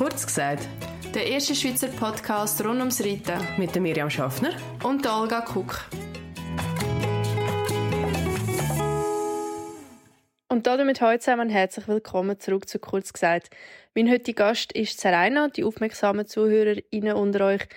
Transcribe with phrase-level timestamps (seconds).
[0.00, 0.66] Kurz gesagt.
[1.14, 3.38] Der erste Schweizer Podcast rund ums Reiten.
[3.58, 4.52] Mit der Miriam Schaffner.
[4.82, 5.90] Und der Olga Kuck.
[10.48, 13.50] Und damit heute zusammen herzlich willkommen zurück zu Kurz gesagt.
[13.94, 15.48] Mein heutiger Gast ist Serena.
[15.48, 17.68] Die aufmerksamen ZuhörerInnen unter euch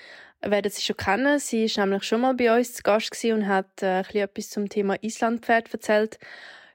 [0.42, 1.40] werden sie schon kennen.
[1.40, 4.96] Sie ist nämlich schon mal bei uns zu Gast und hat äh, etwas zum Thema
[5.04, 6.20] Islandpferd erzählt.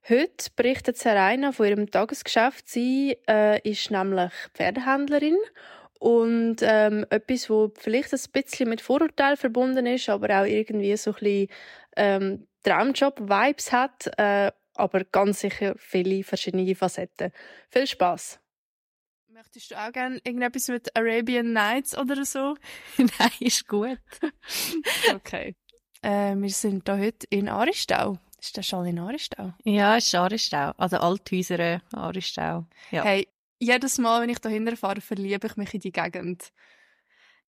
[0.08, 2.68] Heute berichtet Serena von ihrem Tagesgeschäft.
[2.68, 5.36] Sie äh, ist nämlich Pferdehändlerin
[5.98, 11.10] und ähm, etwas, wo vielleicht ein bisschen mit Vorurteilen verbunden ist, aber auch irgendwie so
[11.10, 11.48] ein bisschen
[11.96, 17.32] ähm, Traumjob-Vibes hat, äh, aber ganz sicher viele verschiedene Facetten.
[17.70, 18.40] Viel Spaß.
[19.28, 22.56] Möchtest du auch gerne irgendetwas mit Arabian Nights oder so?
[22.98, 23.98] Nein, ist gut.
[25.14, 25.54] okay.
[26.02, 28.18] Äh, wir sind hier heute in Aristau.
[28.40, 29.52] Ist das schon in Aristau?
[29.64, 30.72] Ja, es ist Aristau.
[30.76, 32.66] Also Althäuser Aristau.
[32.90, 33.04] Ja.
[33.04, 33.28] Hey,
[33.58, 36.52] jedes Mal, wenn ich da hinterfahre, verliebe ich mich in die Gegend.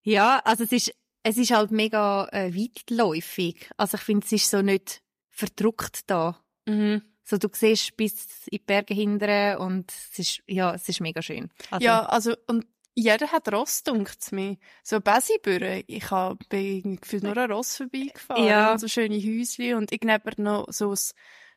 [0.02, 3.70] Ja, also es ist, es ist halt mega äh, weitläufig.
[3.78, 6.42] Also ich finde, es ist so nicht verdruckt da.
[6.66, 7.04] Mhm.
[7.24, 11.22] So, du siehst bis in die Berge hinten und es ist, ja, es ist mega
[11.22, 11.52] schön.
[11.70, 14.58] Also, ja, also, und jeder hat Ross, dunkt mir.
[14.84, 15.84] So Besibüren.
[15.88, 18.46] Ich hab, bin gefühlt nur an Ross vorbeigefahren.
[18.46, 18.74] Ja.
[18.74, 21.00] Und so schöne Häuschen und irgendjemand noch so ein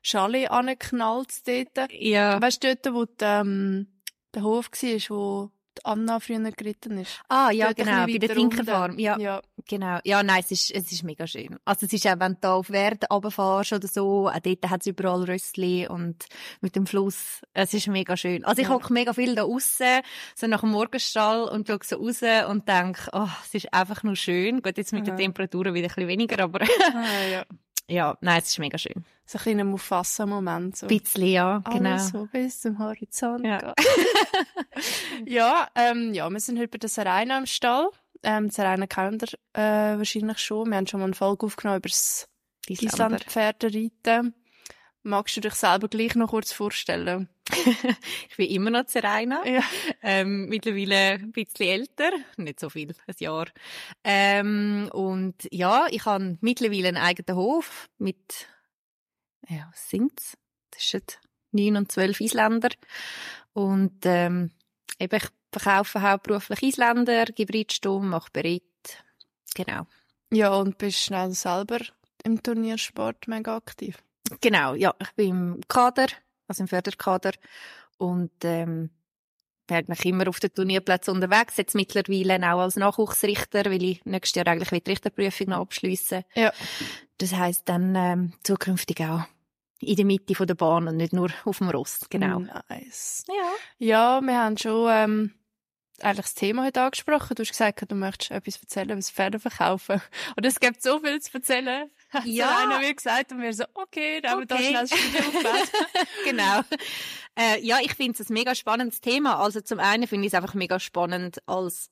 [0.03, 1.93] Chalet angeknallt dort.
[1.93, 2.41] Ja.
[2.41, 3.87] Weißt du, dort, wo die, ähm,
[4.35, 5.51] der Hof war, wo
[5.85, 7.21] Anna früher geritten ist.
[7.29, 8.99] Ah, ja, Dort genau, bei der Tinkerfarm.
[8.99, 9.99] Ja, ja, genau.
[10.05, 11.59] Ja, nein, es ist, es ist mega schön.
[11.65, 14.81] Also es ist auch, wenn du da auf Werden runterfährst oder so, auch dort hat
[14.81, 16.25] es überall Rössli und
[16.61, 17.43] mit dem Fluss.
[17.55, 18.45] Es ist mega schön.
[18.45, 18.75] Also ich ja.
[18.75, 20.01] hocke mega viel da aussen,
[20.35, 24.17] so nach dem Morgenstall und schaue so raus und denke, oh, es ist einfach nur
[24.17, 24.63] schön.
[24.63, 25.15] Gut, jetzt mit ja.
[25.15, 27.45] den Temperaturen wieder ein bisschen weniger, aber ah, ja.
[27.93, 29.05] ja, nein, es ist mega schön.
[29.27, 30.77] So ein kleiner Mufasa-Moment.
[30.77, 30.87] So.
[30.87, 31.91] Ein bisschen, ja, genau.
[31.91, 33.45] Alles so bis zum Horizont.
[33.45, 33.75] Ja,
[35.27, 37.89] ja, ähm, ja, wir sind heute bei der Serena im Stall.
[38.23, 40.71] Ähm, Serena kennt ihr äh, wahrscheinlich schon.
[40.71, 42.29] Wir haben schon mal eine Folge aufgenommen über das
[42.69, 44.35] Island-Pferdereiten.
[45.03, 47.29] Magst du dich selber gleich noch kurz vorstellen?
[48.31, 49.47] ich bin immer noch Serena.
[49.47, 49.63] Ja.
[50.03, 52.11] Ähm, mittlerweile ein bisschen älter.
[52.37, 53.47] Nicht so viel, ein Jahr.
[54.05, 58.49] Ähm, und ja, ich habe mittlerweile einen eigenen Hof mit
[59.49, 60.37] ja, was sind's?
[60.71, 61.03] Zwischen
[61.53, 62.71] neun und zwölf Isländer.
[63.53, 64.51] Und, ähm,
[64.99, 69.05] eben, ich verkaufe hauptberuflich Isländer, gebe Reitstumm, mache Beritt.
[69.55, 69.87] Genau.
[70.31, 71.81] Ja, und bist schnell selber
[72.25, 74.03] im Turniersport mega aktiv?
[74.41, 74.95] Genau, ja.
[75.01, 76.07] Ich bin im Kader,
[76.53, 77.33] also im Förderkader.
[77.99, 78.91] Und, ähm,
[79.67, 84.37] bin eigentlich immer auf den Turnierplätzen unterwegs, jetzt mittlerweile auch als Nachwuchsrichter, weil ich nächstes
[84.37, 86.25] Jahr eigentlich die Richterprüfung noch abschliessen.
[86.35, 86.53] Ja.
[87.19, 89.23] Das heisst dann ähm, zukünftig auch
[89.81, 92.01] in der Mitte von der Bahn und nicht nur auf dem Ross.
[92.11, 92.41] Genau.
[92.69, 93.25] Nice.
[93.29, 93.53] Ja.
[93.79, 95.35] Ja, wir haben schon ähm,
[96.05, 97.35] eigentlich das Thema heute angesprochen.
[97.35, 100.01] Du hast gesagt, du möchtest etwas erzählen, was Pferde verkaufen.
[100.37, 101.91] Und es gibt so viel zu erzählen.
[102.25, 102.49] Ja.
[102.49, 104.75] So einer mir gesagt und wir so, okay, dann haben wir okay.
[104.75, 105.73] da schnell das
[106.27, 106.61] Genau.
[107.39, 109.39] Äh, ja, ich finde es ein mega spannendes Thema.
[109.39, 111.89] Also zum einen finde ich es einfach mega spannend als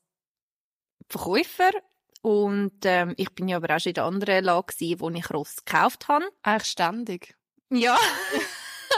[1.09, 1.71] Verkäufer
[2.23, 5.31] und ähm, ich bin ja aber auch schon in der anderen Lage gewesen, wo ich
[5.31, 6.27] Ross gekauft habe.
[6.43, 7.35] Eigentlich ständig.
[7.71, 7.97] Ja.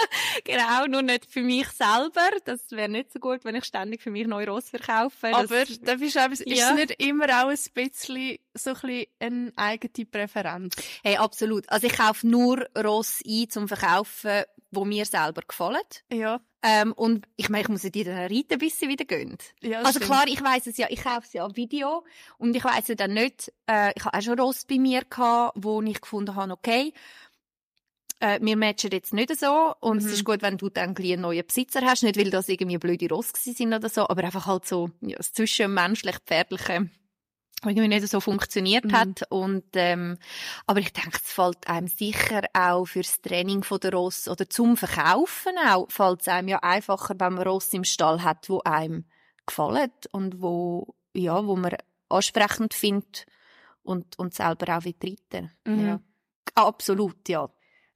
[0.44, 2.28] genau, nur nicht für mich selber.
[2.44, 5.30] Das wäre nicht so gut, wenn ich ständig für mich neue Ross verkaufe.
[5.30, 6.26] Das, Aber da ist, ja.
[6.26, 10.74] ist es nicht immer auch ein bisschen so ein bisschen eine eigene Präferenz?
[11.02, 11.68] Hey, absolut.
[11.68, 15.80] Also ich kaufe nur Ross ein zum Verkaufen, wo mir selber gefallen.
[16.12, 16.40] Ja.
[16.64, 19.36] Ähm, und ich meine, ich muss ja dir dann reiten, bis sie wieder gehen.
[19.62, 20.04] Ja, also stimmt.
[20.04, 22.04] klar, ich weiß es ja, ich kaufe es ja Video
[22.38, 25.56] und ich weiß ja dann nicht, äh, ich habe auch schon Ross bei mir gehabt,
[25.56, 26.94] wo ich gefunden habe, okay,
[28.22, 30.06] äh, wir matchen jetzt nicht so und mhm.
[30.06, 33.08] es ist gut, wenn du dann einen neuen Besitzer hast, nicht weil das irgendwie blöde
[33.08, 36.88] Ross sind oder so, aber einfach halt so ja, das zwischenmenschlich pferdliche
[37.64, 38.92] irgendwie nicht so funktioniert mhm.
[38.92, 40.18] hat und ähm,
[40.66, 44.76] aber ich denke, es fällt einem sicher auch fürs Training von der Ross oder zum
[44.76, 49.04] Verkaufen auch fällt es einem ja einfacher, wenn man Ross im Stall hat, wo einem
[49.46, 51.76] gefallen und wo ja, wo man
[52.08, 53.26] ansprechend findet
[53.82, 55.50] und und selber auch wieder reiten.
[55.64, 55.86] Mhm.
[55.86, 56.00] Ja.
[56.54, 57.48] Absolut, ja.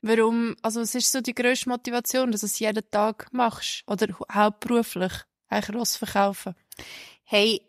[0.07, 3.83] Warum, also was ist so die grösste Motivation, dass du es jeden Tag machst?
[3.89, 5.13] Oder hauptberuflich?
[5.49, 6.55] Eigentlich Ross verkaufen?
[7.25, 7.61] Hey,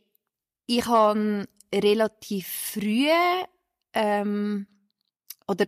[0.68, 3.08] ich habe relativ früh,
[3.94, 4.68] ähm,
[5.48, 5.66] oder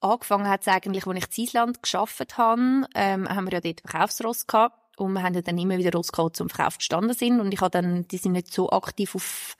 [0.00, 3.80] angefangen hat es eigentlich, als ich in Island geschafft habe, ähm, haben wir ja dort
[3.80, 4.98] Verkaufsross gehabt.
[4.98, 7.40] Und wir haben dann immer wieder Ross gehabt, zum Verkauf gestanden sind.
[7.40, 9.56] Und ich habe dann, die sind nicht so aktiv auf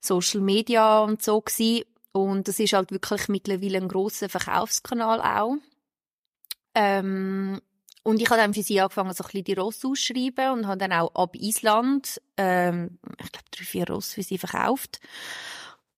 [0.00, 1.84] Social Media und so gewesen.
[2.16, 5.56] Und das ist halt wirklich mittlerweile ein großer Verkaufskanal auch.
[6.74, 7.60] Ähm,
[8.02, 10.78] und ich habe dann für sie angefangen, so ein bisschen die Ross ausschreiben und habe
[10.78, 15.00] dann auch ab Island, ähm, ich glaube, drei, vier Ross für sie verkauft.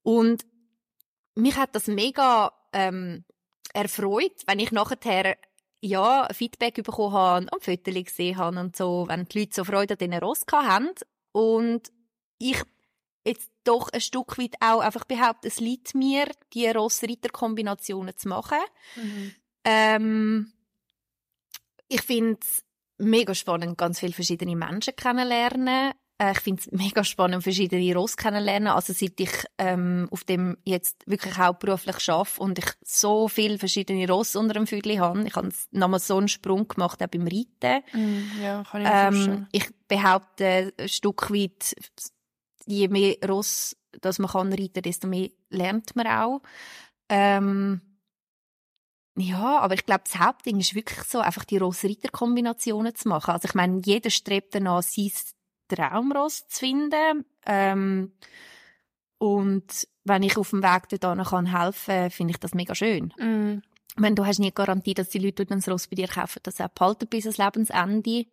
[0.03, 0.45] Und
[1.35, 3.25] mich hat das mega ähm,
[3.75, 5.37] erfreut, wenn ich nachher
[5.81, 9.95] ja, Feedback bekommen habe und Fotos gesehen habe und so, wenn die Leute so Freude
[9.95, 10.91] an diesen Ross haben.
[11.33, 11.93] Und
[12.39, 12.61] ich
[13.29, 18.59] jetzt doch ein Stück weit auch einfach behaupte, es liegt mir, die Ross-Ritter-Kombinationen zu machen.
[18.97, 19.33] Mhm.
[19.65, 20.53] Ähm,
[21.89, 22.65] ich finde es
[22.99, 25.93] mega spannend, ganz viele verschiedene Menschen kennenlernen.
[26.19, 28.69] Äh, ich finde es mega spannend, verschiedene Ross kennenlernen.
[28.69, 34.09] Also seit ich ähm, auf dem jetzt wirklich hauptberuflich arbeite und ich so viele verschiedene
[34.09, 35.23] Ross unter dem Vögel habe.
[35.23, 37.85] Ich habe nochmal so einen Sprung gemacht, auch beim Reiten.
[37.93, 41.75] Mm, ja, kann ich mir ähm, Ich behaupte ein Stück weit,
[42.69, 46.43] je mehr Ross dass man kann reiten, desto mehr lernt man auch.
[47.09, 47.81] Ähm,
[49.17, 53.33] ja, aber ich glaube, das Hauptding ist wirklich so, einfach die Ross-Reiter-Kombinationen zu machen.
[53.33, 55.11] Also ich meine, jeder strebt danach, sein
[55.69, 57.25] Traumross zu finden.
[57.45, 58.13] Ähm,
[59.19, 63.13] und wenn ich auf dem Weg dorthin kann helfen, finde ich das mega schön.
[63.19, 63.63] Mm.
[63.97, 66.61] Wenn du hast nie Garantie, dass die Leute, die das Ross bei dir kaufen, das
[66.61, 68.27] auch behalten bis ans Lebensende.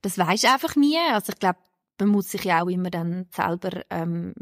[0.00, 0.98] Das weisst du einfach nie.
[1.12, 1.58] Also ich glaube,
[1.98, 4.34] man muss sich ja auch immer dann selber ähm,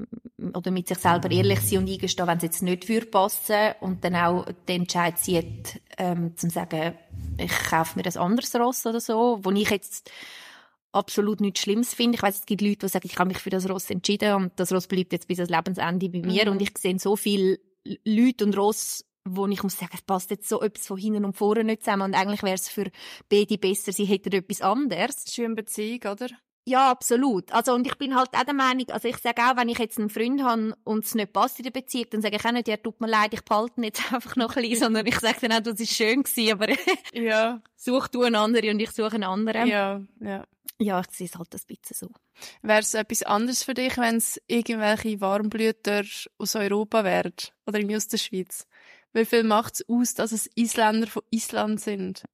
[0.55, 4.05] oder mit sich selber ehrlich sein und eingestehen, wenn es jetzt nicht für passen und
[4.05, 6.95] dann auch den Entscheid zieht, ähm, zu sagen,
[7.39, 10.11] ich kaufe mir ein anderes Ross oder so, wo ich jetzt
[10.93, 12.17] absolut nichts Schlimmes finde.
[12.17, 14.53] Ich weiß, es gibt Leute, die sagen, ich habe mich für das Ross entschieden und
[14.57, 16.53] das Ross bleibt jetzt bis ans Lebensende bei mir mhm.
[16.53, 17.59] und ich sehe so viele
[18.05, 21.37] Leute und Ross, wo ich muss sagen, es passt jetzt so etwas von hinten und
[21.37, 22.91] vorne nicht zusammen und eigentlich wäre es für
[23.29, 25.25] beide besser, sie hätten etwas anderes.
[25.33, 26.29] Schöne Beziehung, oder?
[26.65, 27.51] Ja, absolut.
[27.53, 29.99] Also, und ich bin halt auch der Meinung, also ich sage auch, wenn ich jetzt
[29.99, 32.69] einen Freund habe und es nicht passt in der Beziehung, dann sage ich auch nicht,
[32.69, 35.39] ja, tut mir leid, ich behalte ihn jetzt einfach noch ein bisschen, sondern ich sage
[35.41, 36.69] dann auch, das ist schön gewesen, aber
[37.13, 37.61] ja.
[37.75, 39.67] such du einen anderen und ich suche einen anderen.
[39.67, 40.45] Ja, ja.
[40.79, 42.11] Ja, ich sehe es halt ein bisschen so.
[42.63, 46.03] Wäre es etwas anderes für dich, wenn es irgendwelche Warmblüter
[46.39, 47.35] aus Europa wären
[47.67, 48.67] oder irgendwie aus der Schweiz?
[49.13, 52.25] Wie viel macht es aus, dass es Isländer von Island sind?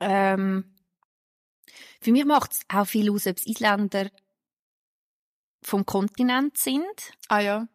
[0.00, 0.73] Ähm,
[2.00, 4.10] für mich macht es auch viel aus, ob es Isländer
[5.62, 6.84] vom Kontinent sind.
[7.28, 7.68] Ah ja.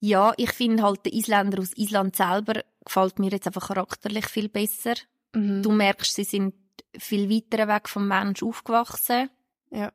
[0.00, 4.48] Ja, ich finde halt, der Isländer aus Island selber gefällt mir jetzt einfach charakterlich viel
[4.48, 4.94] besser.
[5.34, 5.62] Mhm.
[5.62, 6.54] Du merkst, sie sind
[6.98, 9.30] viel weiter weg vom Mensch aufgewachsen.
[9.70, 9.92] Ja.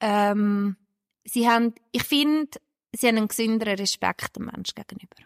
[0.00, 0.76] Ähm,
[1.24, 2.58] sie haben, ich finde,
[2.92, 5.16] sie haben einen gesünderen Respekt dem Mensch gegenüber.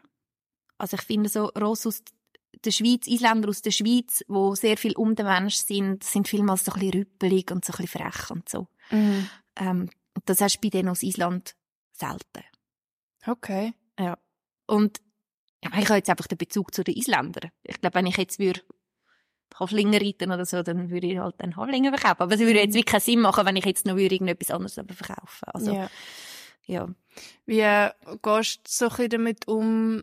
[0.78, 2.02] Also ich finde so, Ross aus
[2.64, 6.64] der Schweiz, Isländer aus der Schweiz, wo sehr viel um den Mensch sind, sind vielmals
[6.64, 8.68] so ein bisschen rüppelig und so ein bisschen frech und so.
[8.90, 9.28] Mhm.
[9.56, 9.90] Ähm,
[10.24, 11.56] das hast du bei denen aus Island
[11.92, 12.44] selten.
[13.26, 13.74] Okay.
[13.98, 14.18] Ja.
[14.66, 15.00] Und
[15.62, 17.50] ja, ich habe jetzt einfach den Bezug zu den Isländern.
[17.62, 18.62] Ich glaube, wenn ich jetzt würde
[19.58, 22.22] Haflinger reiten oder so, dann würde ich halt den Haflinger verkaufen.
[22.22, 24.74] Aber es würde jetzt wirklich keinen Sinn machen, wenn ich jetzt noch würde irgendetwas anderes
[24.74, 25.44] verkaufen.
[25.52, 25.90] Also, ja.
[26.66, 26.88] ja.
[27.46, 27.90] Wie äh,
[28.22, 30.02] gehst du so ein bisschen damit um?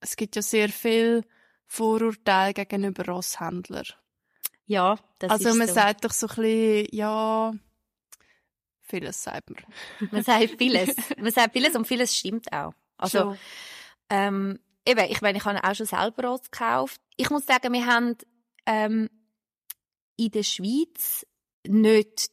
[0.00, 1.24] Es gibt ja sehr viel
[1.72, 3.86] Vorurteil gegenüber Rosshändlern.
[4.66, 5.72] Ja, das also ist man so.
[5.72, 7.54] sagt doch so ein bisschen, ja,
[8.82, 9.64] vieles sagt man.
[10.10, 10.94] man sagt vieles.
[11.16, 12.74] Man sagt vieles und vieles stimmt auch.
[12.98, 13.38] Also,
[14.10, 17.00] ähm, eben, ich meine, ich habe auch schon selber Ross gekauft.
[17.16, 18.18] Ich muss sagen, wir haben
[18.66, 19.08] ähm,
[20.16, 21.26] in der Schweiz
[21.66, 22.30] nicht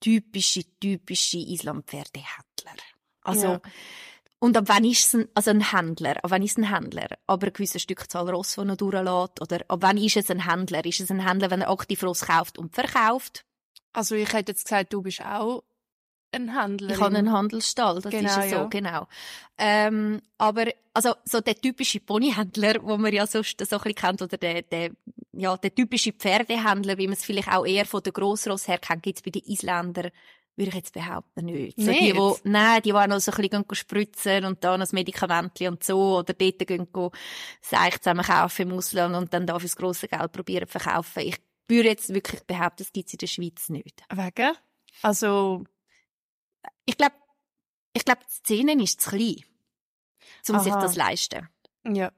[0.00, 2.82] typische, typische Islandpferdehändler.
[3.20, 3.60] Also, ja.
[4.44, 6.22] Und ab wann ist es ein, also ein Händler?
[6.22, 7.08] Ab wann ist ein Händler?
[7.26, 9.40] Aber eine gewisse Stückzahl Ross, die er durchlässt?
[9.40, 10.84] Oder ab wann ist es ein Händler?
[10.84, 13.46] Ist es ein Händler, wenn er aktiv Ross kauft und verkauft?
[13.94, 15.64] Also ich hätte jetzt gesagt, du bist auch
[16.30, 16.90] ein Händler.
[16.90, 18.64] Ich habe einen Handelsstall, das genau, ist ja so, ja.
[18.66, 19.08] genau.
[19.56, 24.20] Ähm, aber also so der typische Ponyhändler, wo man ja sonst so ein bisschen kennt,
[24.20, 24.90] oder der, der,
[25.32, 29.04] ja, der typische Pferdehändler, wie man es vielleicht auch eher von der Grossross her kennt,
[29.04, 30.10] gibt es bei den Isländern
[30.56, 31.80] würde ich jetzt behaupten, nicht.
[31.80, 34.86] So die, wo, nein, die, die auch noch so ein bisschen spritzen und da noch
[34.86, 37.10] ein Medikament und so, oder dort gehen, gehen
[37.60, 41.22] Seich zusammen kaufen im Ausland und dann da fürs grosse Geld probieren zu verkaufen.
[41.24, 44.02] Ich würde jetzt wirklich behaupten, das gibt es in der Schweiz nicht.
[44.10, 44.52] Wegen?
[45.02, 45.64] Also,
[46.84, 47.14] ich glaube,
[47.92, 49.44] ich glaube, die Szene ist zu klein,
[50.48, 50.62] um Aha.
[50.62, 51.48] sich das zu leisten.
[51.84, 52.12] Ja.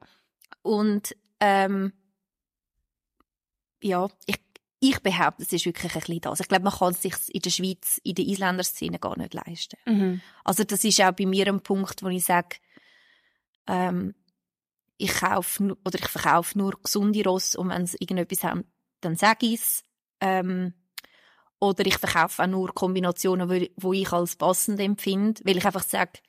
[0.61, 1.93] Und, ähm,
[3.81, 4.46] ja, ich
[4.79, 6.39] ich behaupte, es ist wirklich ein bisschen das.
[6.39, 9.77] Ich glaube, man kann es sich in der Schweiz, in der Einländerszene gar nicht leisten.
[9.85, 10.21] Mhm.
[10.43, 12.57] Also das ist auch bei mir ein Punkt, wo ich sage,
[13.65, 14.13] ähm,
[14.97, 18.65] ich kaufe oder ich verkaufe nur gesunde Ross und wenn sie irgendetwas haben,
[19.01, 19.83] dann sage ich es.
[20.21, 20.73] Ähm,
[21.59, 25.83] oder ich verkaufe auch nur Kombinationen, wo, wo ich als passend empfinde, weil ich einfach
[25.83, 26.19] sage,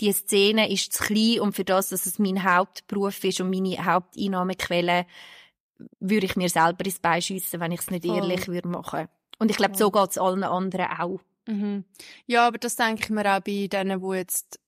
[0.00, 3.84] die Szene ist zu klein und für das, dass es mein Hauptberuf ist und meine
[3.84, 5.06] Haupteinnahmequelle,
[5.98, 8.14] würde ich mir selber ins Bein schiessen, wenn ich es nicht oh.
[8.14, 9.08] ehrlich würde machen.
[9.38, 11.20] Und ich glaube, so geht es allen anderen auch.
[11.46, 11.84] Mhm.
[12.26, 14.60] Ja, aber das denke ich mir auch bei denen, die jetzt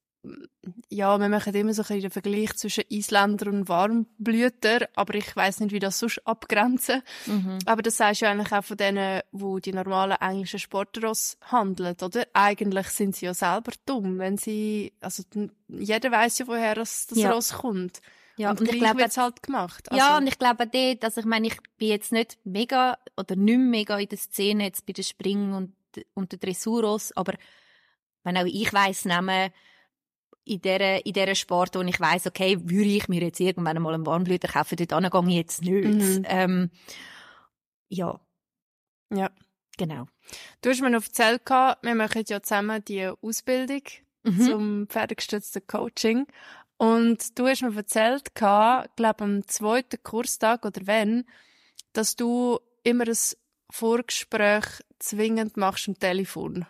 [0.89, 5.61] ja, wir machen immer so ein den Vergleich zwischen Isländer und Warmblüter, aber ich weiß
[5.61, 7.03] nicht, wie das sonst abgrenzen.
[7.27, 7.59] Mhm.
[7.67, 12.25] Aber das sagst du eigentlich auch von denen, wo die normalen englischen Sportross handeln, oder?
[12.35, 15.25] Eigentlich sind sie ja selber dumm, wenn sie, also
[15.69, 17.33] jeder weiß ja, woher das, das ja.
[17.33, 18.01] Ross kommt.
[18.43, 19.91] Ja, und, und ich glaube, es halt gemacht.
[19.91, 23.37] Also, ja, und ich glaube dort, also ich meine, ich bin jetzt nicht mega oder
[23.37, 25.75] nicht mega in der Szene jetzt bei den Springen und,
[26.15, 27.35] und den Dressurross, aber
[28.25, 29.51] wenn auch ich weiss, nehmen,
[30.45, 33.95] in dieser, in dieser Sport, wo ich weiss, okay, würde ich mir jetzt irgendwann mal
[33.95, 35.85] einen Warmblüter kaufen, dort gehe ich jetzt nicht.
[35.85, 36.25] Mhm.
[36.27, 36.71] Ähm,
[37.89, 38.21] ja.
[39.13, 39.31] Ja.
[39.79, 40.07] Genau.
[40.61, 43.83] Du hast mir noch erzählt, wir machen ja zusammen die Ausbildung
[44.25, 44.41] mhm.
[44.41, 46.27] zum pferdegestützten Coaching.
[46.83, 51.25] Und du hast mir erzählt, glaube am zweiten Kurstag oder wenn,
[51.93, 53.17] dass du immer ein
[53.71, 54.65] Vorgespräch
[54.99, 56.67] zwingend machst am Telefon.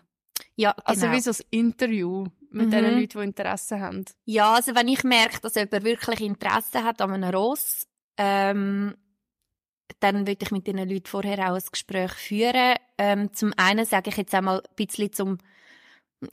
[0.55, 0.85] Ja, genau.
[0.85, 2.71] Also wie so ein Interview mit mhm.
[2.73, 4.05] den Leuten, die Interesse haben.
[4.27, 7.87] Ja, also wenn ich merke, dass jemand wirklich Interesse hat an einem Ross,
[8.19, 8.95] ähm,
[10.01, 12.77] dann würde ich mit den Leuten vorher auch ein Gespräch führen.
[12.99, 15.39] Ähm, zum einen sage ich jetzt einmal ein bisschen zum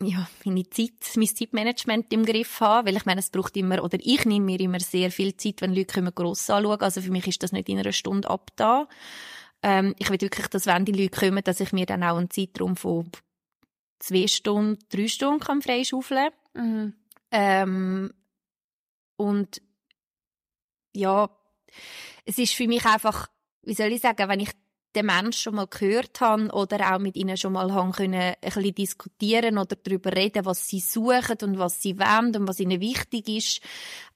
[0.02, 3.98] ja, meine Zeit, mein Zeitmanagement im Griff haben, weil ich meine, es braucht immer, oder
[4.02, 6.82] ich nehme mir immer sehr viel Zeit, wenn Leute kommen, gross anschauen.
[6.82, 8.88] Also für mich ist das nicht in einer Stunde ab da.
[9.62, 12.30] Ähm, ich will wirklich, dass wenn die Leute kommen, dass ich mir dann auch einen
[12.30, 13.10] Zeitraum von
[14.00, 16.94] zwei Stunden, drei Stunden kann freischaufeln mhm.
[17.32, 18.14] ähm,
[19.18, 19.62] und
[20.96, 21.30] ja,
[22.26, 23.28] es ist für mich einfach,
[23.64, 24.52] wie soll ich sagen, wenn ich
[24.96, 28.36] den Menschen schon mal gehört habe oder auch mit ihnen schon mal haben können, ein
[28.42, 32.82] bisschen diskutieren oder darüber reden, was sie suchen und was sie wollen und was ihnen
[32.82, 33.62] wichtig ist,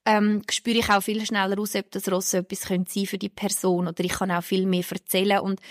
[0.06, 3.30] ähm, spüre ich auch viel schneller aus, ob das Ross etwas sein könnte für die
[3.30, 5.62] Person oder ich kann auch viel mehr erzählen und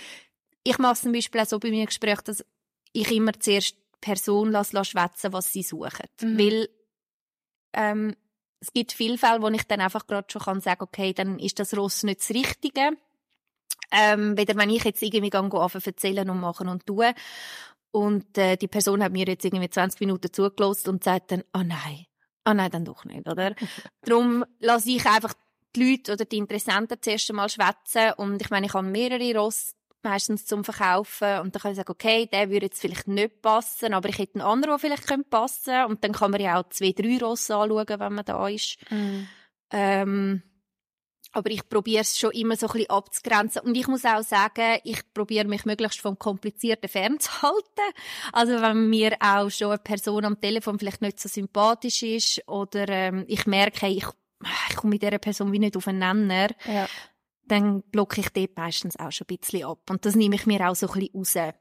[0.64, 2.44] ich mache es zum Beispiel auch so bei meinem Gespräch, dass
[2.92, 6.06] ich immer zuerst Person lassen schwätzen, was sie suchen.
[6.20, 6.38] Mhm.
[6.38, 6.68] Weil
[7.72, 8.14] ähm,
[8.60, 11.58] es gibt viele Fälle, wo ich dann einfach gerade schon kann sagen, okay, dann ist
[11.58, 12.90] das Ross nicht das Richtige.
[13.92, 17.12] Ähm, weder wenn ich jetzt irgendwie anfange erzählen und machen und tun.
[17.90, 21.62] Und äh, die Person hat mir jetzt irgendwie 20 Minuten zugelassen und sagt dann, oh
[21.62, 22.06] nein,
[22.48, 23.54] oh nein, dann doch nicht, oder?
[24.02, 25.34] Darum lasse ich einfach
[25.76, 29.74] die Leute oder die Interessenten zuerst einmal schwätzen und ich meine, ich habe mehrere Ross
[30.02, 33.94] meistens zum Verkaufen und dann kann ich sagen, okay, der würde jetzt vielleicht nicht passen,
[33.94, 36.68] aber ich hätte einen anderen, der vielleicht könnte passen und dann kann man ja auch
[36.70, 38.78] zwei, drei Rosse anschauen, wenn man da ist.
[38.90, 39.22] Mm.
[39.70, 40.42] Ähm,
[41.32, 43.62] aber ich probiere es schon immer so ein bisschen abzugrenzen.
[43.62, 47.92] Und ich muss auch sagen, ich probiere mich möglichst vom Komplizierten fernzuhalten.
[48.32, 52.88] Also wenn mir auch schon eine Person am Telefon vielleicht nicht so sympathisch ist oder
[52.88, 54.06] ähm, ich merke, ich,
[54.68, 56.88] ich komme mit dieser Person wie nicht aufeinander, ja
[57.52, 59.90] dann blocke ich dort meistens auch schon ein bisschen ab.
[59.90, 61.54] Und das nehme ich mir auch so ein bisschen raus.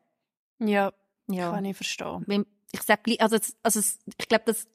[0.59, 0.93] Ja,
[1.27, 1.51] ja.
[1.51, 2.45] kann ich verstehen.
[2.71, 3.79] Ich sage, also, also
[4.17, 4.67] ich glaube, das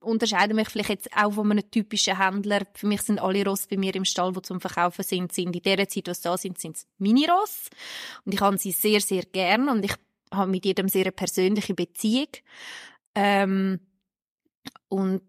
[0.00, 2.62] unterscheiden mich vielleicht jetzt auch von einem typischen Händler.
[2.74, 5.62] Für mich sind alle Ross bei mir im Stall, die zum Verkaufen sind, sind in
[5.62, 7.70] der Zeit, was da sind, sind es Mini-Ross.
[8.24, 9.94] Und ich habe sie sehr, sehr gern und ich
[10.32, 12.28] habe mit jedem sehr eine persönliche Beziehung.
[13.14, 13.80] Ähm,
[14.88, 15.22] und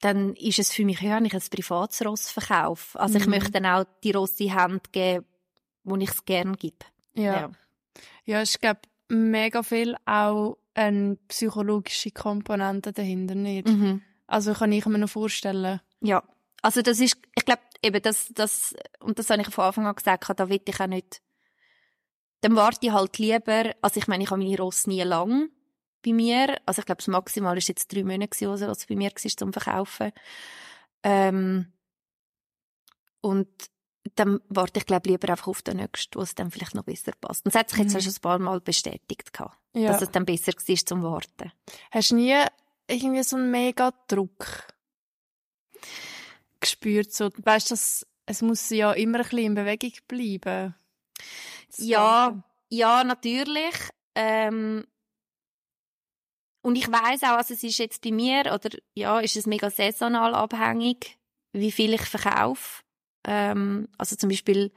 [0.00, 2.96] dann ist es für mich ja nicht ein privates Rossverkauf.
[2.96, 3.20] Also mhm.
[3.20, 5.24] ich möchte dann auch die Ross in Hand geben,
[5.84, 6.84] wo ich es gerne gebe.
[7.14, 7.22] Ja.
[7.22, 7.52] ja.
[8.24, 13.68] Ja, ich glaube, mega viel auch eine psychologische Komponente dahinter nicht.
[13.68, 14.02] Mhm.
[14.26, 15.80] Also kann ich mir noch vorstellen.
[16.00, 16.22] Ja.
[16.62, 19.94] Also das ist, ich glaube, eben das, das, und das habe ich von Anfang an
[19.94, 21.20] gesagt, da will ich auch nicht,
[22.40, 25.50] dann warte ich halt lieber, also ich meine, ich habe meine Ross nie lang
[26.04, 26.60] bei mir.
[26.66, 29.16] Also ich glaube, das Maximal ist jetzt drei Monate gewesen, was es bei mir war
[29.16, 30.12] zum Verkaufen.
[31.04, 31.72] Ähm,
[33.20, 33.48] und
[34.14, 37.12] dann warte ich glaube lieber einfach auf den nächsten, wo es dann vielleicht noch besser
[37.20, 37.44] passt.
[37.44, 38.00] Und das hat sich jetzt mhm.
[38.00, 39.92] schon ein paar Mal bestätigt gehabt, ja.
[39.92, 41.52] dass es dann besser war zum Warten.
[41.90, 42.36] Hast du nie
[42.88, 44.66] irgendwie so einen mega Druck
[46.60, 47.12] gespürt?
[47.12, 47.74] So, weißt du,
[48.26, 50.74] es muss ja immer ein bisschen in Bewegung bleiben.
[51.78, 53.74] ja, ja, natürlich.
[54.14, 54.84] Ähm,
[56.62, 59.68] und ich weiß auch, also es ist jetzt bei mir, oder ja, ist es mega
[59.68, 61.18] saisonal abhängig,
[61.52, 62.81] wie viel ich verkaufe.
[63.24, 64.72] Ähm, also zum Beispiel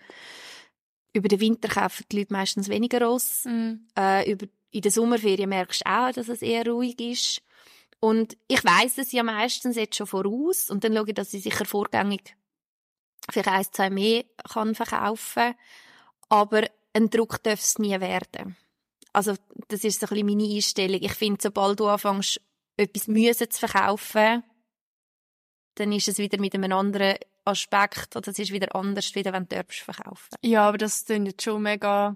[1.13, 3.45] über den Winter kaufen die Leute meistens weniger Ross.
[3.45, 3.87] Mm.
[3.97, 7.41] Äh, über, in der Sommerferien merkst du auch, dass es eher ruhig ist.
[7.99, 11.43] Und ich weiß es ja meistens jetzt schon voraus und dann schaue ich, dass ich
[11.43, 12.35] sicher vorgängig
[13.31, 15.55] für ein, zwei mehr kann verkaufen.
[16.29, 18.55] Aber ein Druck darf es nie werden.
[19.13, 19.35] Also,
[19.69, 21.01] das ist so ein bisschen meine Einstellung.
[21.01, 22.41] Ich finde, sobald du anfängst,
[22.77, 24.43] etwas müssen zu verkaufen,
[25.75, 29.47] dann ist es wieder mit einem anderen Aspekt, oder es ist wieder anders, wie wenn
[29.47, 32.15] du verkaufen Ja, aber das klingt jetzt schon mega...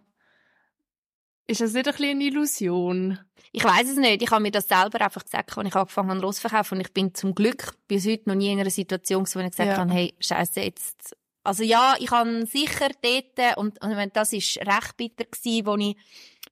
[1.48, 3.20] Ist das nicht ein bisschen eine Illusion?
[3.52, 4.22] Ich weiß es nicht.
[4.22, 6.76] Ich habe mir das selber einfach gesagt, als ich angefangen habe, Ross verkaufen.
[6.76, 9.70] Und ich bin zum Glück bis heute noch nie in einer Situation, wo ich gesagt
[9.70, 9.78] ja.
[9.78, 14.98] habe, hey, scheiße, jetzt also ja, ich habe sicher dort, und, und das ist recht
[14.98, 15.96] bitter gewesen, wo ich,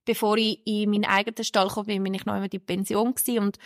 [0.04, 3.58] bevor ich in meinen eigenen Stall kam, bin ich noch immer in Pension gewesen, und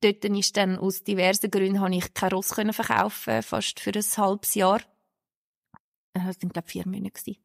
[0.00, 4.02] dort ist dann aus diversen Gründen habe ich kein Ross können verkaufen, fast für ein
[4.16, 4.80] halbes Jahr.
[6.14, 7.42] Äh, das sind, glaube ich, vier Monate gewesen.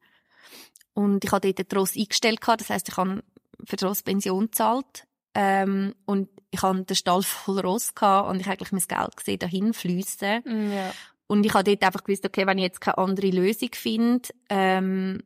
[0.94, 3.22] Und ich habe dort den Ross eingestellt gehabt, das heisst, ich habe
[3.64, 5.06] für die Ross Pension gezahlt.
[5.34, 9.38] Ähm, und ich hatte den Stall voll Ross gehabt und ich eigentlich mein Geld gesehen
[9.40, 10.42] dahin fließen.
[10.44, 10.92] Mm, ja.
[11.26, 15.22] Und ich habe dort einfach gewusst, okay, wenn ich jetzt keine andere Lösung finde, ähm,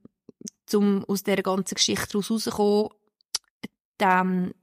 [0.73, 2.88] um aus dieser ganzen Geschichte rauszukommen,
[3.99, 4.54] dann,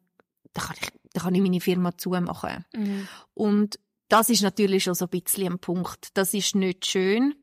[0.53, 2.65] dann, kann ich, dann kann ich meine Firma zumachen.
[2.73, 3.07] Mhm.
[3.33, 3.79] Und
[4.09, 6.09] das ist natürlich schon so ein bisschen ein Punkt.
[6.13, 7.35] Das ist nicht schön.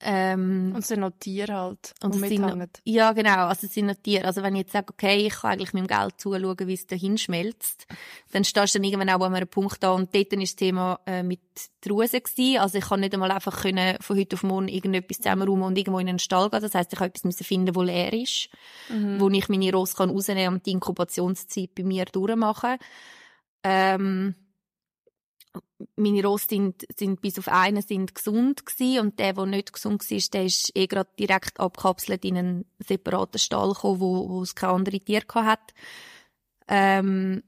[0.00, 2.44] Ähm, und noch Tiere halt, und sind,
[2.84, 4.26] Ja, genau, also noch Tiere.
[4.26, 6.86] Also wenn ich jetzt sage, okay, ich kann eigentlich mit dem Geld zuschauen, wie es
[6.86, 7.86] dahin schmelzt,
[8.32, 11.00] dann stehst du dann irgendwann auch an einem Punkt da und dort war das Thema
[11.06, 11.40] äh, mit
[11.84, 12.58] der Ruse gewesen.
[12.58, 15.98] Also ich kann nicht einmal einfach können, von heute auf morgen irgendetwas zusammenräumen und irgendwo
[15.98, 16.60] in einen Stall gehen.
[16.60, 18.48] Das heisst, ich habe etwas finden, wo leer ist,
[18.90, 19.18] mhm.
[19.18, 22.76] wo ich meine Ross kann rausnehmen und die Inkubationszeit bei mir durchmachen.
[23.64, 24.34] Ähm,
[25.96, 30.08] meine Ross sind, sind bis auf einen sind gesund gewesen, und der, der nicht gesund
[30.10, 34.54] war, der ist eh gerade direkt abkapselt in einen separaten Stall gekommen, wo, wo es
[34.54, 35.74] keine andere Tiere hat.
[36.68, 37.42] Ähm,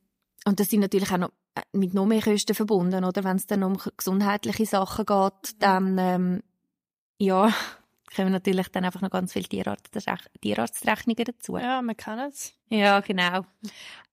[0.45, 3.25] und das sind natürlich auch noch äh, mit noch mehr Kosten verbunden, oder?
[3.25, 6.43] Wenn es dann um gesundheitliche Sachen geht, dann, ähm,
[7.19, 7.53] ja,
[8.15, 9.97] kommen natürlich dann einfach noch ganz viele Tierarzt
[10.41, 11.57] Tierarztrechnungen dazu.
[11.59, 12.55] Ja, man kann es.
[12.69, 13.45] Ja, genau.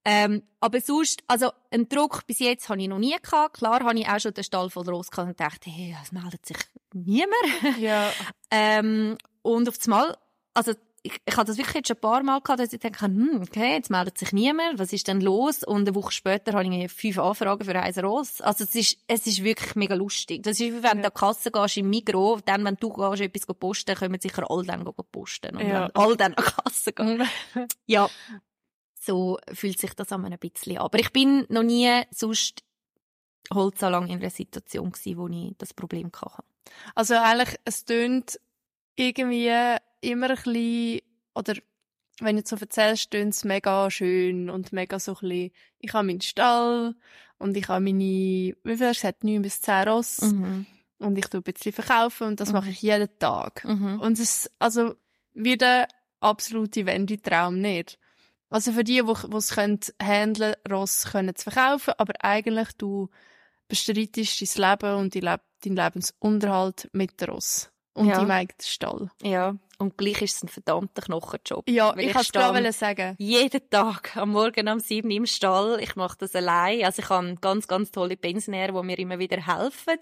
[0.03, 3.57] Ähm, aber sonst, also einen Druck bis jetzt habe ich noch nie gehabt.
[3.57, 6.57] Klar habe ich auch schon den Stall voll gehabt und dachte, hey, es meldet sich
[6.93, 7.79] niemand.
[7.79, 8.11] Ja.
[8.51, 10.15] ähm, und auf Mal,
[10.53, 10.73] also
[11.05, 13.41] ich, ich hatte das wirklich jetzt schon ein paar Mal gehabt, dass ich denke, hm,
[13.43, 15.63] okay, jetzt meldet sich niemand, was ist denn los?
[15.63, 18.41] Und eine Woche später habe ich fünf Anfragen für ein Ross.
[18.41, 20.41] Also es ist, es ist wirklich mega lustig.
[20.41, 20.93] Das ist wie wenn ja.
[20.93, 24.49] du an die Kasse gehst im Migro, dann, wenn du gehst, etwas posten, können sicher
[24.49, 25.55] alle dann posten.
[25.55, 25.91] Und ja.
[25.93, 27.23] alle dann an die Kasse gehen.
[27.85, 28.09] ja.
[28.99, 30.85] So fühlt sich das an ein bisschen an.
[30.85, 32.63] Aber ich bin noch nie sonst
[33.53, 36.43] Holzanlang in einer Situation gewesen, wo ich das Problem hatte.
[36.95, 38.39] Also eigentlich, es tönt
[38.95, 39.77] irgendwie
[40.09, 41.01] immer ein bisschen,
[41.33, 41.53] oder
[42.19, 46.07] wenn du so erzählst, tönt es mega schön und mega so ein bisschen, ich habe
[46.07, 46.95] meinen Stall
[47.37, 50.65] und ich habe meine, wie viel du gesagt, 9 bis 10 Ross mhm.
[50.99, 52.55] und ich tue ein bisschen verkaufen und das mhm.
[52.55, 53.65] mache ich jeden Tag.
[53.65, 53.99] Mhm.
[53.99, 54.95] Und es ist, also,
[55.33, 55.87] wie der
[56.21, 57.99] absolute Wendetraum nicht.
[58.49, 63.09] Also für die, die es können, handeln, Ross können zu verkaufen, aber eigentlich du
[63.67, 68.21] bestreitest dein Leben und deinen Lebensunterhalt mit Ross und ja.
[68.21, 69.11] im eigenen Stall.
[69.21, 71.69] Ja, und gleich ist es ein verdammter Knochenjob.
[71.69, 73.15] Ja, ich, ich es gerade sagen.
[73.17, 75.79] Jeden Tag, am Morgen um sieben im Stall.
[75.81, 76.83] Ich mache das allein.
[76.83, 79.99] Also ich habe ganz, ganz tolle Pensionäre, die mir immer wieder helfen.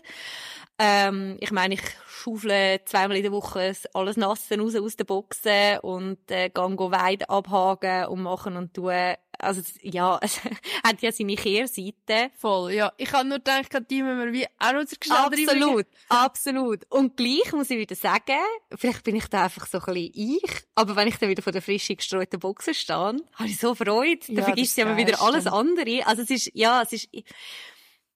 [0.79, 5.79] Ähm, ich meine, ich schaufle zweimal in der Woche alles Nassen raus aus den Boxen
[5.81, 9.15] und äh, gehe Weide abhaken und machen und tun.
[9.39, 10.39] Also ja, es
[10.83, 12.31] hat ja seine Kehrseite.
[12.37, 12.91] Voll, ja.
[12.97, 16.85] Ich habe nur gedacht, die müssen wir wie auch noch zur Absolut, absolut.
[16.89, 18.39] Und gleich muss ich wieder sagen,
[18.75, 21.53] vielleicht bin ich da einfach so ein bisschen ich, aber wenn ich dann wieder von
[21.53, 24.25] der frischen gestreuten Boxen stehe, habe ich so Freude.
[24.27, 26.05] Dann ja, vergisst ich aber wieder alles andere.
[26.05, 27.09] Also es ist, ja, es ist,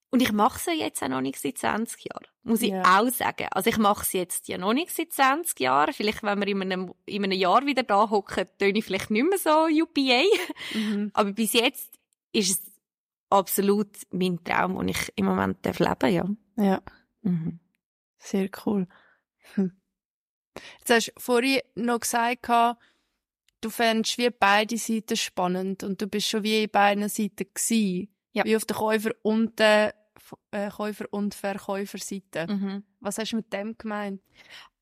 [0.09, 2.81] und ich mache sie jetzt auch noch nicht seit 20 Jahren, muss ich ja.
[2.81, 3.47] auch sagen.
[3.51, 5.93] Also ich mache sie jetzt ja noch nicht seit 20 Jahren.
[5.93, 9.27] Vielleicht, wenn wir in einem, in einem Jahr wieder da hocken, töne ich vielleicht nicht
[9.27, 10.23] mehr so UPA.
[10.73, 11.11] Mhm.
[11.13, 11.99] Aber bis jetzt
[12.31, 12.71] ist es
[13.29, 16.63] absolut mein Traum, und ich im Moment darf leben, ja.
[16.63, 16.81] Ja.
[17.21, 17.59] Mhm.
[18.17, 18.87] Sehr cool.
[19.55, 19.71] Hm.
[20.79, 22.47] Jetzt hast du vorhin noch gesagt,
[23.61, 28.09] du fändest wie beide Seiten spannend und du bist schon wie in beiden Seiten gewesen.
[28.33, 28.45] Ja.
[28.45, 29.95] Wie auf der Käufer- und der
[30.51, 32.47] äh, Käufer- und Verkäuferseite.
[32.47, 32.83] Mhm.
[32.99, 34.21] Was hast du mit dem gemeint?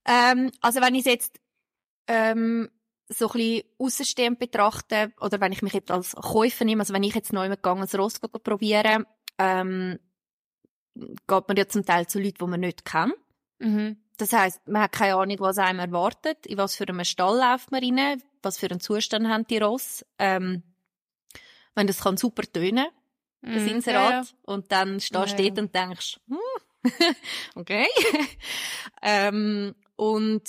[0.06, 1.40] Ähm, also wenn ich jetzt
[2.08, 2.70] ähm,
[3.08, 7.04] so ein bisschen außenstehend betrachte, oder wenn ich mich jetzt als Käufer nehme, also wenn
[7.04, 9.06] ich jetzt neu gegangen ein Ross probieren,
[9.38, 10.00] ähm,
[10.96, 13.16] geht man ja zum Teil zu Leuten, die man nicht kennt.
[13.60, 13.98] Mhm.
[14.18, 17.72] Das heißt, man hat keine Ahnung, was einem erwartet, in was für einem Stall läuft
[17.72, 20.06] man rein, was für einen Zustand haben die Ross.
[20.20, 20.64] Ähm,
[21.76, 22.88] wenn das kann super tönen,
[23.42, 24.12] das mm, Inserat.
[24.12, 24.26] Ja, ja.
[24.44, 26.38] Und dann stehst du ja, dort und denkst, hm,
[27.56, 27.88] okay.
[29.02, 30.44] ähm, und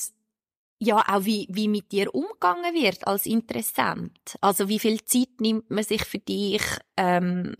[0.78, 4.36] ja, auch wie, wie mit dir umgegangen wird als Interessent.
[4.40, 6.62] Also wie viel Zeit nimmt man sich für dich?
[6.96, 7.56] Ähm,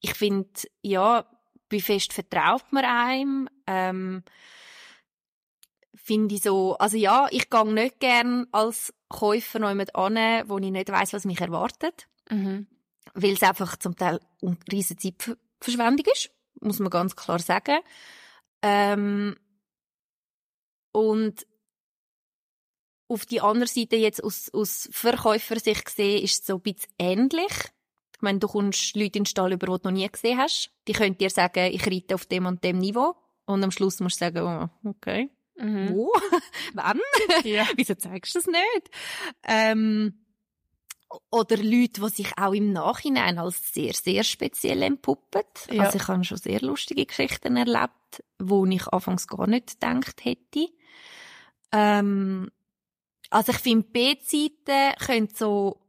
[0.00, 0.50] ich finde,
[0.82, 1.24] ja,
[1.68, 3.48] wie fest vertraut man einem?
[3.66, 4.22] Ähm,
[5.94, 10.58] finde ich so, also ja, ich gehe nicht gern als Käufer noch jemand an, wo
[10.58, 12.06] ich nicht weiß, was mich erwartet.
[12.30, 12.66] Mhm.
[13.14, 17.78] Weil es einfach zum Teil eine riesige Zeitverschwendung ist, muss man ganz klar sagen.
[18.62, 19.36] Ähm,
[20.92, 21.46] und
[23.08, 27.52] auf die andere Seite jetzt aus, aus Verkäufersicht gesehen ist es so ein bisschen ähnlich.
[28.16, 30.70] Ich meine, du kommst Leute in den Stall über, die du noch nie gesehen hast.
[30.88, 33.14] Die können dir sagen, ich reite auf dem und dem Niveau.
[33.44, 35.30] Und am Schluss musst du sagen, oh, okay.
[35.56, 35.90] Mhm.
[35.90, 36.12] Wo?
[36.74, 37.00] Wann?
[37.44, 37.66] Ja.
[37.76, 38.90] Wieso zeigst du das nicht?
[39.44, 40.14] Ähm,
[41.30, 45.42] oder Leute, die sich auch im Nachhinein als sehr, sehr speziell entpuppen.
[45.70, 45.84] Ja.
[45.84, 50.68] Also ich habe schon sehr lustige Geschichten erlebt, wo ich anfangs gar nicht gedacht hätte.
[51.72, 52.50] Ähm,
[53.30, 55.80] also ich finde, B-Seiten können so,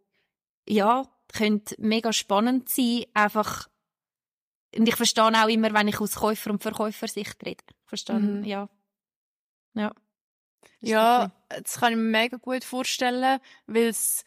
[0.68, 3.68] ja, können mega spannend sein, einfach,
[4.76, 7.64] und ich verstehe auch immer, wenn ich aus Käufer- und Verkäufersicht rede.
[7.86, 8.44] Verstehe, mhm.
[8.44, 8.70] ja.
[9.74, 9.92] Ja.
[10.80, 14.24] Ja, das kann ich mir mega gut vorstellen, weil es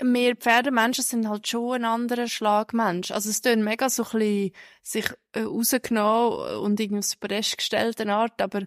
[0.00, 3.10] wir Pferdemenschen sind halt schon ein anderer Schlagmensch.
[3.10, 8.40] Also es tun mega so ein bisschen sich äh, rausgenommen und irgendwie Podest gestellte Art,
[8.40, 8.62] aber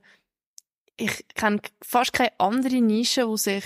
[0.98, 3.66] ich kenne fast keine andere Nische, wo sich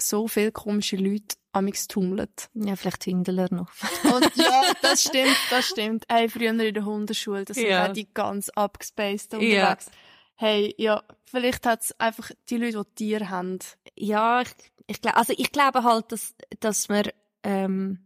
[0.00, 2.28] so viele komische Leute amix tummeln.
[2.54, 3.70] Ja, vielleicht Hündler noch.
[4.04, 6.04] Und ja, das stimmt, das stimmt.
[6.08, 7.86] Hey, früher in der Hundeschule, das ja.
[7.86, 9.86] sind die ganz abgespaced unterwegs.
[9.86, 9.92] Ja.
[10.38, 13.58] Hey, ja, vielleicht hat es einfach die Leute, die Tiere haben.
[13.94, 14.48] Ja, ich,
[14.86, 17.08] ich glaube, also ich glaube halt, dass, dass man,
[17.42, 18.00] ähm,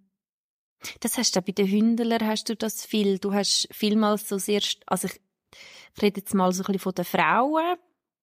[1.00, 3.18] das hast du bei den Hündlern hast du das viel.
[3.18, 5.20] Du hast vielmals so sehr, also ich,
[5.96, 7.76] ich rede jetzt mal so ein bisschen von den Frauen,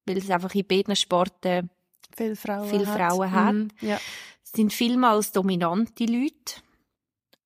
[0.06, 1.69] weil es einfach in beiden Sporten
[2.17, 2.97] viele Frauen viel hat.
[2.97, 3.53] Frauen hat.
[3.53, 3.99] Mhm, ja.
[4.43, 6.62] Es sind vielmals dominante Leute.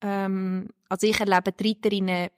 [0.01, 2.29] Ähm, also ich erlebe die Reiterinnen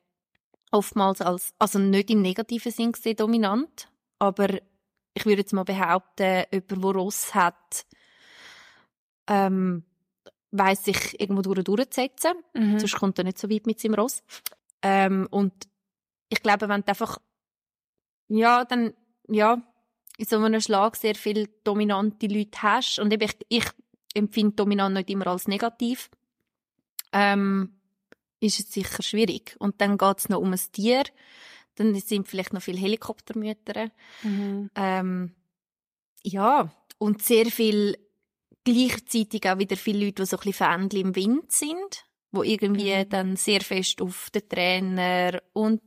[0.72, 3.88] oftmals als, also nicht im negativen Sinn gesehen dominant,
[4.20, 4.50] aber
[5.14, 7.86] ich würde jetzt mal behaupten, jemand, der Ross hat,
[9.28, 9.84] ähm,
[10.52, 12.34] weiss sich irgendwo durch durchzusetzen.
[12.54, 12.80] Mhm.
[12.80, 14.24] Sonst kommt er nicht so weit mit seinem Ross.
[14.82, 15.54] Ähm, und
[16.30, 17.20] ich glaube, wenn du einfach,
[18.28, 18.94] ja, dann,
[19.28, 19.62] ja,
[20.18, 23.66] in so einem Schlag sehr viele dominante Leute hast, und eben ich, ich
[24.14, 26.10] empfinde dominant nicht immer als negativ,
[27.12, 27.74] ähm,
[28.40, 29.56] ist es sicher schwierig.
[29.60, 31.04] Und dann geht es noch um ein Tier,
[31.76, 33.90] dann sind vielleicht noch viele Helikoptermütter.
[34.22, 34.70] Mhm.
[34.76, 35.36] Ähm,
[36.24, 37.98] ja, und sehr viel
[38.64, 42.96] gleichzeitig auch wieder viele Leute, die so ein bisschen Fähnchen im Wind sind, wo irgendwie
[42.96, 43.10] mhm.
[43.10, 45.82] dann sehr fest auf den Trainer und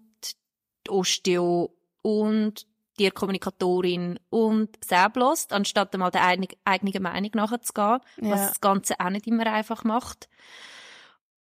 [0.86, 2.66] die Osteo und
[2.98, 8.30] die Kommunikatorin und selbst anstatt einmal der eigenen Meinung nachzugehen, ja.
[8.30, 10.28] was das Ganze auch nicht immer einfach macht.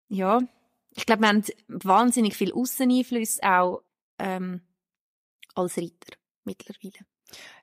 [0.07, 0.41] Ja,
[0.91, 3.81] ich glaube, wir haben wahnsinnig viel Ausseneinfluss auch
[4.19, 4.61] ähm,
[5.53, 7.05] als Reiter mittlerweile.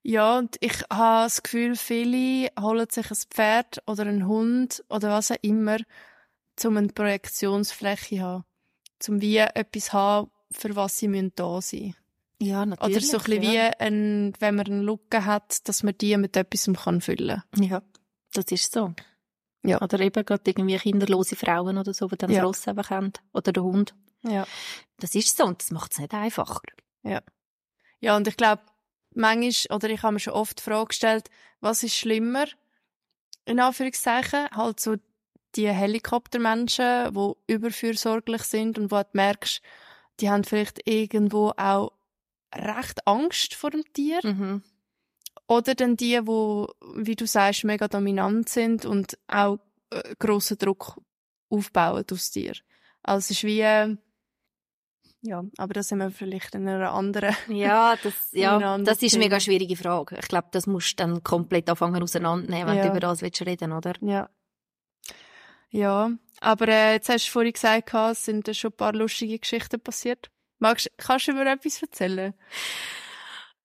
[0.03, 5.11] Ja, und ich habe das Gefühl, viele holen sich ein Pferd oder einen Hund oder
[5.11, 5.79] was auch immer,
[6.65, 8.45] um eine Projektionsfläche zu haben.
[9.09, 12.02] Um wie etwas haben, für was sie da sein müssen.
[12.43, 12.97] Ja, natürlich.
[12.97, 13.51] Oder so ein bisschen ja.
[13.51, 17.63] wie, ein, wenn man eine Lücke hat, dass man die mit etwas kann füllen kann.
[17.63, 17.83] Ja,
[18.35, 18.95] das ist so.
[19.63, 19.81] Ja.
[19.81, 22.39] Oder eben gerade irgendwie kinderlose Frauen oder so, die dann ja.
[22.39, 23.13] das Ross einfach haben.
[23.33, 23.95] Oder der Hund.
[24.23, 24.45] Ja.
[24.99, 26.63] Das ist so und das macht es nicht einfacher.
[27.05, 27.23] Ja.
[28.01, 28.63] Ja, und ich glaube,
[29.15, 32.47] manchmal, oder ich habe mir schon oft die Frage gestellt, was ist schlimmer?
[33.45, 34.97] In Anführungszeichen, halt so
[35.55, 39.63] die Helikoptermenschen, die überfürsorglich sind und wo du merkst,
[40.19, 41.93] die haben vielleicht irgendwo auch
[42.55, 44.21] recht Angst vor dem Tier.
[44.23, 44.63] Mhm.
[45.49, 49.59] Oder dann die, wo, wie du sagst, mega dominant sind und auch
[49.91, 51.01] äh, grossen Druck
[51.49, 52.55] aufbauen aufs Tier.
[53.03, 53.97] Also es ist wie, äh,
[55.23, 57.35] ja, aber das sind wir vielleicht in einer anderen.
[57.49, 60.19] Ja, das, ja, das ist eine mega schwierige Frage.
[60.21, 62.85] Ich glaube, das musst du dann komplett anfangen auseinandernehmen, wenn ja.
[62.85, 63.93] du über das willst reden, oder?
[64.01, 64.29] Ja.
[65.71, 66.11] Ja,
[66.41, 70.31] aber äh, jetzt hast du vorhin gesagt, es sind schon ein paar lustige Geschichten passiert.
[70.63, 72.35] Magst, kannst du mir etwas erzählen?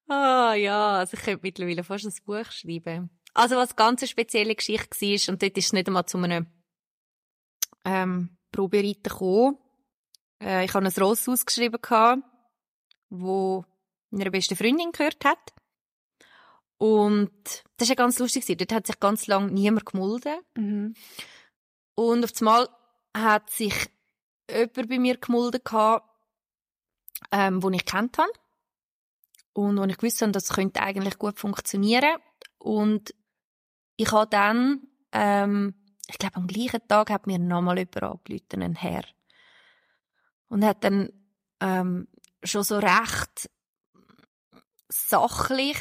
[0.08, 3.12] Ah, ja, also ich könnte mittlerweile fast ein Buch schreiben.
[3.36, 6.48] Also was ganz eine spezielle Geschichte war, und dort ist es nicht einmal zu einem
[7.86, 9.60] ähm, Probereiten gekommen,
[10.42, 12.24] äh, ich habe ein Ross ausgeschrieben, gehabt,
[13.12, 13.64] wo
[14.10, 15.54] meiner besten Freundin gehört hat.
[16.78, 17.32] Und
[17.78, 18.44] das war ja ganz lustig.
[18.58, 20.40] Dort hat sich ganz lange niemand gemulden.
[20.56, 20.96] Mhm.
[21.94, 22.68] Und auf einmal
[23.16, 23.76] hat sich
[24.50, 26.07] jemand bei mir gemulden, gehabt,
[27.32, 28.32] ähm, den ich kennt habe.
[29.54, 32.18] Und wo ich gewusst habe, das könnte eigentlich gut funktionieren.
[32.58, 33.14] Und
[33.96, 35.74] ich habe dann, ähm,
[36.08, 39.04] ich glaube, am gleichen Tag hat mir nochmal jemand angerufen, ein Herr.
[40.50, 41.12] Und hat dann
[41.60, 42.08] ähm,
[42.44, 43.50] schon so recht
[44.90, 45.78] sachlich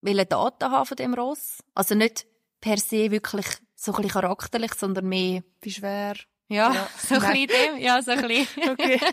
[0.00, 1.62] Daten haben von dem Ross.
[1.74, 2.26] Also nicht
[2.60, 5.42] per se wirklich so ein bisschen charakterlich, sondern mehr...
[5.60, 6.14] Wie schwer?
[6.48, 6.88] Ja, ja.
[6.98, 7.78] so ein bisschen dem.
[7.78, 8.68] Ja, so ein bisschen.
[8.70, 9.00] okay.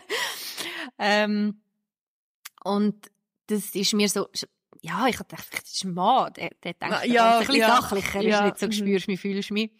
[0.98, 1.62] ähm,
[2.64, 3.12] und
[3.48, 4.28] das ist mir so,
[4.82, 8.22] ja, ich dachte, das ist ein Mann, der, der denkt ja, ein bisschen ja, sachlicher,
[8.22, 8.40] ja.
[8.40, 8.72] ist nicht so, mhm.
[8.72, 9.72] spürst mich, fühlst mich.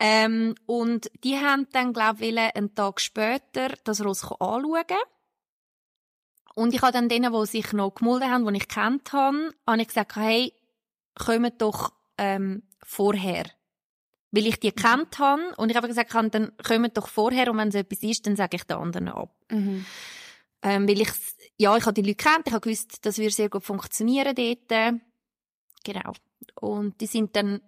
[0.00, 4.84] Ähm, und die haben dann, glaube ich, einen Tag später das Ross anschauen.
[6.54, 9.80] Und ich habe dann denen, die sich noch gemulden haben, die ich kennt habe, habe
[9.80, 10.52] ich gesagt, hey,
[11.14, 13.44] kommt doch ähm, vorher.
[14.30, 17.68] Weil ich die kennt habe und ich habe gesagt, dann kommt doch vorher und wenn
[17.68, 19.34] es etwas ist, dann sage ich den anderen ab.
[19.50, 19.86] Mhm.
[20.62, 21.08] Ähm, weil ich,
[21.56, 25.00] ja, ich habe die Leute kennt, ich habe gewusst, das würde sehr gut funktionieren dort.
[25.84, 26.12] Genau.
[26.60, 27.60] Und die sind dann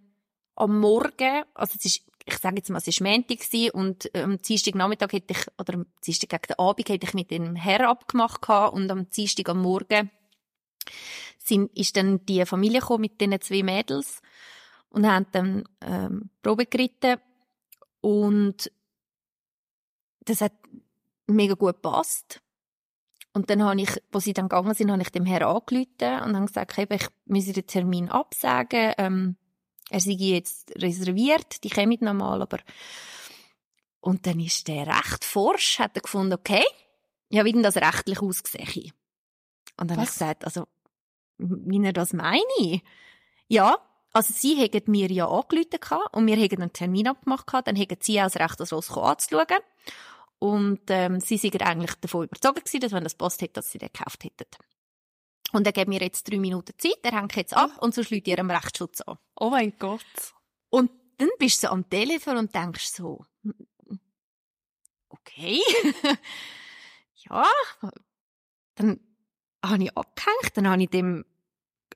[0.57, 3.39] am Morgen, also es ist, ich sage jetzt mal, es war Montag
[3.75, 7.31] und am Dienstag Nachmittag hätte ich, oder am Dienstag gegen den Abend hätte ich mit
[7.31, 10.11] dem Herr abgemacht und am Dienstag am Morgen
[11.39, 14.21] sind, ist dann die Familie gekommen mit diesen zwei Mädels
[14.91, 17.21] und haben dann ähm, Probe geritten
[18.01, 18.71] und
[20.21, 20.53] das hat
[21.27, 22.41] mega gut gepasst.
[23.33, 26.37] Und dann habe ich, wo sie dann gegangen sind, habe ich dem Herrn angerufen und
[26.37, 28.93] habe gesagt, hey, ich muss den Termin absagen.
[28.99, 29.37] Ähm,
[29.89, 32.59] er sei jetzt reserviert, die kommen nochmal, aber...
[34.01, 36.65] Und dann ist der recht forsch, hat er gefunden, okay,
[37.29, 38.93] ja, wie denn das rechtlich ausgesehen?
[39.77, 40.67] Und dann habe ich gesagt, also,
[41.37, 42.81] wie er das meine?
[43.47, 43.79] Ja,
[44.13, 48.21] also sie hätten mir ja angerufen und wir hätten einen Termin abgemacht, dann hätten sie
[48.21, 49.63] auch das Recht, das Ross anzuschauen.
[50.39, 53.79] Und ähm, sie sind eigentlich davon überzeugt gewesen, dass wenn das passt hätte, dass sie
[53.79, 54.47] den gekauft hätten.
[55.53, 58.27] Und er gibt mir jetzt drei Minuten Zeit, er hängt jetzt ab und so schließt
[58.29, 59.19] ihr ihrem Rechtsschutz an.
[59.37, 60.01] Oh mein Gott.
[60.71, 63.27] Und dann bist du so am Telefon und denkst so,
[65.09, 65.61] okay,
[67.17, 67.45] ja,
[68.77, 69.01] dann
[69.63, 71.25] habe ich abgehängt, dann habe ich dem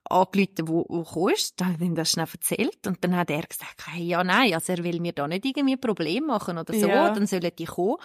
[0.08, 1.60] angerufen, wo, wo gekommen ist.
[1.60, 2.86] Dann habe ich ihm das schnell erzählt.
[2.86, 5.74] Und dann hat er gesagt, hey, ja, nein, also er will mir da nicht irgendwie
[5.74, 6.88] ein Problem machen oder so.
[6.88, 7.10] Ja.
[7.10, 7.96] Dann sollen die kommen.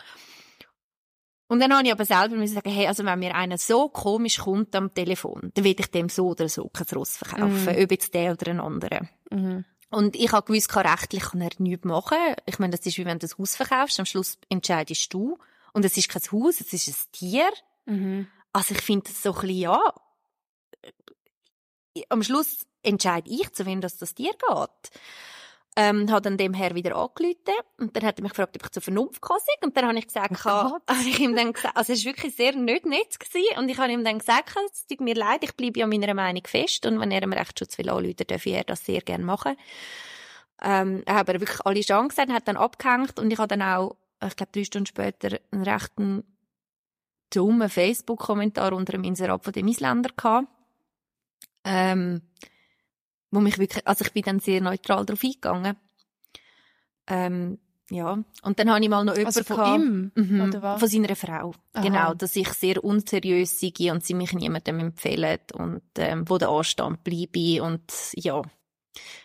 [1.47, 4.37] Und dann habe ich aber selber müssen sagen, hey, also wenn mir einer so komisch
[4.37, 7.83] kommt am Telefon, dann will ich dem so oder so kein Ross verkaufen, mhm.
[7.83, 9.07] ob jetzt der oder ein anderer.
[9.31, 9.65] Mhm.
[9.89, 12.17] Und ich habe gewusst, rechtlich kann er nichts machen.
[12.45, 15.39] Ich meine, das ist wie wenn du ein Haus verkaufst, am Schluss entscheidest du.
[15.73, 17.49] Und es ist kein Haus, es ist ein Tier.
[17.85, 18.27] Mhm.
[18.53, 19.79] Also ich finde das so ein bisschen, ja,
[22.09, 24.91] am Schluss entscheide ich, zu wem das, das Tier geht.
[25.75, 27.37] Ähm, hat dann dem Herr wieder angerufen
[27.77, 30.07] und dann hat er mich gefragt, ob ich zur Vernunft kann Und dann habe ich
[30.07, 33.57] gesagt, oh habe ich ihm dann gesagt, also es war wirklich sehr nicht nett gewesen.
[33.57, 36.43] und ich habe ihm dann gesagt, es tut mir leid, ich bleibe ja meiner Meinung
[36.45, 39.55] fest und wenn er im Rechtsschutz will anrufen, darf er das sehr gerne machen.
[40.61, 43.61] Ähm, er hat aber wirklich alle Chancen gesagt, hat dann abgehängt und ich habe dann
[43.61, 46.23] auch, ich glaube drei Stunden später, einen rechten
[47.29, 50.47] dummen Facebook-Kommentar unter einem Inserat von dem Isländer gehabt
[51.63, 52.21] ähm,
[53.31, 55.77] wo mich wirklich, also ich bin dann sehr neutral darauf eingegangen.
[57.07, 57.59] Ähm,
[57.91, 60.11] ja, und dann habe ich mal noch jemanden also von gehabt, ihm?
[60.15, 60.79] Mhm, oder was?
[60.79, 61.53] Von seiner Frau.
[61.73, 61.83] Aha.
[61.83, 66.49] Genau, dass ich sehr unseriös sei und sie mich niemandem empfehlen und ähm, wo der
[66.49, 68.41] Anstand bleibe und ja,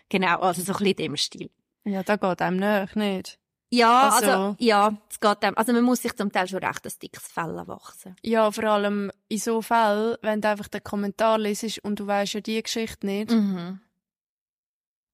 [0.09, 1.49] genau, also so ein bisschen in dem Stil.
[1.83, 3.39] Ja, da geht einem nicht, nicht.
[3.71, 5.57] Ja, also, also ja, es geht dem.
[5.57, 8.15] Also man muss sich zum Teil schon recht ein dickes Fell wachsen.
[8.21, 12.35] Ja, vor allem in so Fällen, wenn du einfach den Kommentar liest und du weißt
[12.35, 13.31] ja die Geschichte nicht.
[13.31, 13.79] Mhm.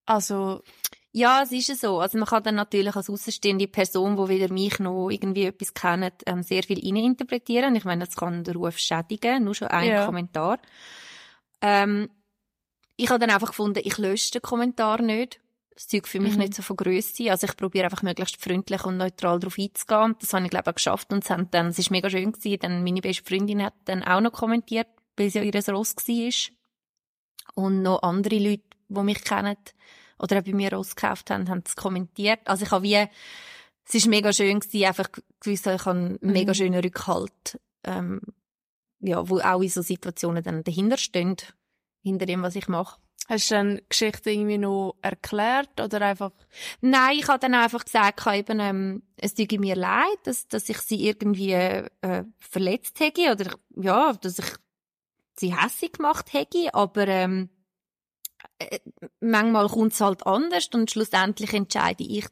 [0.06, 0.62] Also
[1.14, 2.00] ja, es ist so.
[2.00, 6.24] Also man kann dann natürlich als außenstehende Person, wo weder mich noch irgendwie etwas kennt,
[6.26, 7.76] ähm, sehr viel interpretieren.
[7.76, 10.06] Ich meine, das kann den Ruf schädigen, nur schon ein ja.
[10.06, 10.60] Kommentar.
[11.62, 12.10] Ähm,
[12.96, 15.41] ich habe dann einfach gefunden, ich lösche den Kommentar nicht
[15.76, 16.40] das Zeug für mich mhm.
[16.40, 17.32] nicht so von Grösse.
[17.32, 20.16] Also ich probiere einfach möglichst freundlich und neutral darauf einzugehen.
[20.20, 21.14] Das habe ich, glaube ich, auch geschafft.
[21.14, 22.60] Und es, haben dann, es ist mega schön gewesen.
[22.60, 26.56] Dann meine beste Freundin hat dann auch noch kommentiert, weil sie ja ihr Ross war.
[27.56, 29.58] Und noch andere Leute, die mich kennen
[30.20, 32.42] oder auch bei mir Ross gekauft haben, haben es kommentiert.
[32.46, 33.08] Also ich habe wie,
[33.86, 36.32] es ist mega schön gewesen, einfach gewusst, ich habe einen mhm.
[36.32, 38.22] mega schönen Rückhalt, ähm,
[39.00, 41.38] ja, wo auch in so Situationen dann dahinter stehen,
[42.04, 43.00] hinter dem, was ich mache.
[43.32, 46.34] Hast du dann die Geschichte irgendwie noch erklärt oder einfach?
[46.82, 50.68] Nein, ich habe dann einfach gesagt, ich eben, ähm, es tut mir leid, dass, dass
[50.68, 51.90] ich sie irgendwie äh,
[52.40, 54.54] verletzt hätte oder ja, dass ich
[55.38, 57.48] sie hässlich gemacht hätte, aber ähm,
[58.60, 58.80] äh,
[59.22, 62.26] manchmal kommt es halt anders und schlussendlich entscheide ich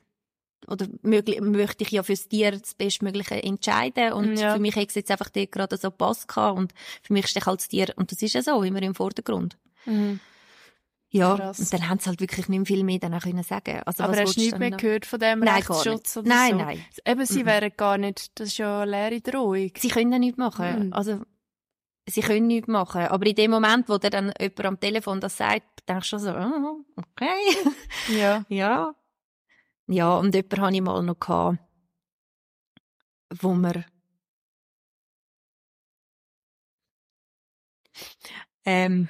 [0.67, 4.53] oder möglich, möchte ich ja fürs Tier das Bestmögliche entscheiden und ja.
[4.53, 7.61] für mich hat es jetzt einfach gerade so Pass gehabt und für mich steht halt
[7.61, 9.57] das Tier und das ist ja so immer im Vordergrund.
[9.85, 10.19] Mhm.
[11.11, 11.59] Ja, Krass.
[11.59, 13.81] und dann haben sie halt wirklich nicht viel mehr dann können sagen.
[13.85, 14.77] Also, Aber hast du nicht mehr noch?
[14.77, 16.57] gehört von dem nein, Rechtsschutz nein, so?
[16.57, 17.47] Nein, Eben, sie mhm.
[17.47, 19.71] wären gar nicht, das ist ja eine leere Drohung.
[19.75, 20.87] Sie können ja nichts machen.
[20.87, 20.93] Mhm.
[20.93, 21.21] Also,
[22.07, 23.01] sie können nichts machen.
[23.01, 26.31] Aber in dem Moment, wo dir dann jemand am Telefon das sagt, denkst du so,
[26.31, 27.57] oh, okay.
[28.15, 28.45] Ja.
[28.49, 28.93] ja.
[29.87, 31.57] Ja, und jemanden hatte ich mal noch, gehabt,
[33.41, 33.83] wo wir
[38.65, 39.09] ähm,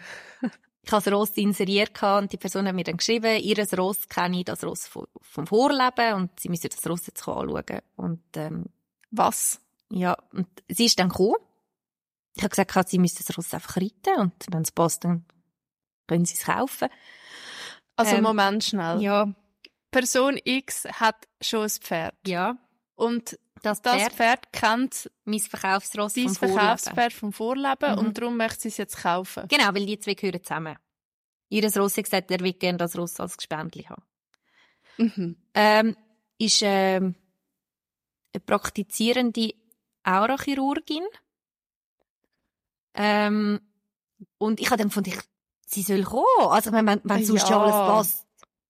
[0.90, 4.40] ich habe das Ross inseriert und die Person hat mir dann geschrieben, ihr Ross kenne
[4.40, 7.82] ich, das Ross vom, vom Vorleben und sie müssen das Ross jetzt anschauen.
[7.96, 8.66] Und, ähm,
[9.12, 9.62] Was?
[9.92, 11.36] Ja, und sie ist dann gekommen.
[12.36, 15.26] Ich habe gesagt, sie müssen das Ross einfach reiten und wenn es passt, dann
[16.08, 16.88] können sie es kaufen.
[17.96, 19.00] Also ähm, Moment schnell.
[19.00, 19.32] Ja.
[19.92, 22.16] Person X hat schon ein Pferd.
[22.26, 22.58] Ja.
[23.00, 27.98] Und das, das Pferd, Pferd kennt mein Verkaufsross vom Verkaufspferd vom Vorleben mhm.
[27.98, 29.48] und darum möchte sie es jetzt kaufen.
[29.48, 30.78] Genau, weil die zwei gehören zusammen.
[31.48, 34.04] Ihres Ross hat gesagt, er will gerne das Ross als Gespendli haben.
[34.98, 35.38] Mhm.
[35.54, 35.96] Ähm,
[36.40, 37.16] ist ähm,
[38.34, 39.54] eine praktizierende
[40.04, 41.04] Aurachirurgin.
[42.96, 43.62] Ähm,
[44.38, 45.20] und ich habe dann gefunden, ich,
[45.66, 46.50] sie soll kommen.
[46.50, 48.28] Also wenn, wenn, wenn sonst ja alles passt.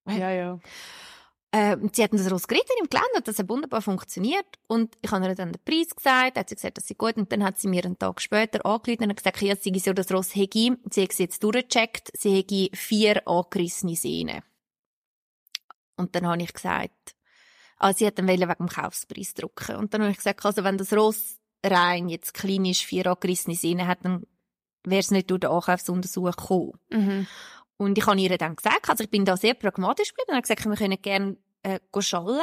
[0.08, 0.60] Ja, ja.
[1.52, 4.46] Äh, sie hatten das Ross geritten im Gelände, das hat wunderbar funktioniert.
[4.68, 7.18] Und ich habe ihr dann den Preis gesagt, hat sie gesagt, das sei gut.
[7.18, 10.12] Und dann hat sie mir einen Tag später angerufen und gesagt, ja, sie so das
[10.12, 14.44] Ross hege, sie hat es jetzt durchgecheckt, sie hege vier angerissene Sehnen.
[15.98, 17.16] Und dann habe ich gesagt,
[17.78, 19.76] ah, sie hat dann wegen dem Kaufspreis drucken.
[19.78, 23.88] Und dann habe ich gesagt, also wenn das Ross rein jetzt klinisch vier angerissene Sehnen
[23.88, 24.24] hat, dann
[24.84, 26.74] wäre es nicht durch den Ankaufsuntersuch gekommen.
[26.90, 27.28] Mhm.
[27.80, 30.42] Und ich habe ihr dann gesagt, also ich bin da sehr pragmatisch geblieben, und habe
[30.42, 32.42] gesagt, wir können gerne äh, schallen.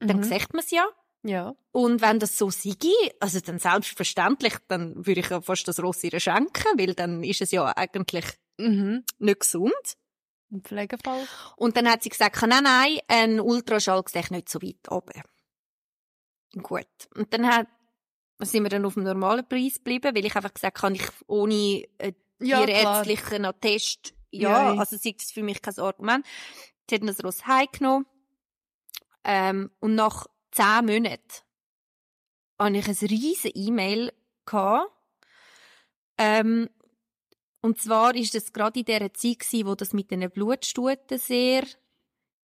[0.00, 0.06] Mhm.
[0.06, 0.86] Dann sagt man es ja.
[1.22, 1.54] Ja.
[1.70, 2.74] Und wenn das so sei,
[3.20, 7.42] also dann selbstverständlich, dann würde ich ja fast das Ross ihr schenken, weil dann ist
[7.42, 8.24] es ja eigentlich
[8.58, 9.04] mhm.
[9.18, 9.96] nicht gesund.
[10.50, 11.26] Im Pflegefall.
[11.56, 15.22] Und dann hat sie gesagt, nein, nein, ein Ultraschall sehe nicht so weit oben.
[16.62, 16.86] Gut.
[17.14, 17.66] Und dann hat,
[18.40, 21.84] sind wir dann auf dem normalen Preis geblieben, weil ich einfach gesagt habe, ich ohne
[21.98, 26.26] äh, ja, tierärztlichen Attest ja, ja, also sie ist für mich kein Argument.
[26.88, 28.06] Sie hat das Ross heimgenommen.
[29.24, 31.18] Ähm, und nach zehn Monaten
[32.58, 34.12] hatte ich ein riesen E-Mail
[36.18, 36.68] Ähm,
[37.62, 41.64] und zwar ist es gerade in der Zeit gewesen, wo das mit den Blutstuten sehr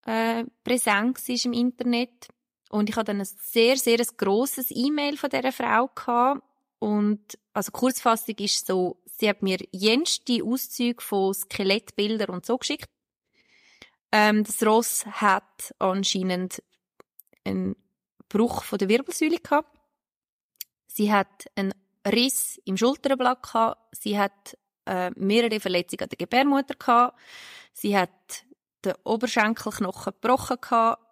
[0.06, 2.28] äh, präsent war im Internet.
[2.70, 6.42] Und ich hatte dann ein sehr, sehr grosses E-Mail von dieser Frau gehabt.
[6.80, 12.88] Und, also Kurzfassung ist so, Sie hat mir jenste Auszüge von Skelettbildern und so geschickt.
[14.12, 16.62] Ähm, das Ross hat anscheinend
[17.44, 17.76] einen
[18.30, 19.78] Bruch von der Wirbelsäule gehabt.
[20.86, 21.74] Sie hat einen
[22.06, 23.94] Riss im Schulterblatt gehabt.
[23.94, 27.20] Sie hat äh, mehrere Verletzungen an der Gebärmutter gehabt.
[27.74, 28.46] Sie hat
[28.86, 31.02] den Oberschenkelknochen gebrochen gehabt.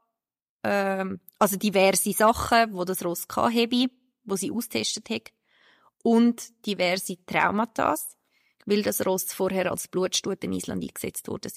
[0.65, 3.91] Ähm, also diverse Sachen, wo das Ross hatte,
[4.25, 5.31] wo sie austestet hat
[6.03, 7.95] und diverse Traumata,
[8.67, 11.51] weil das Ross vorher als Blutstute in Island eingesetzt wurde.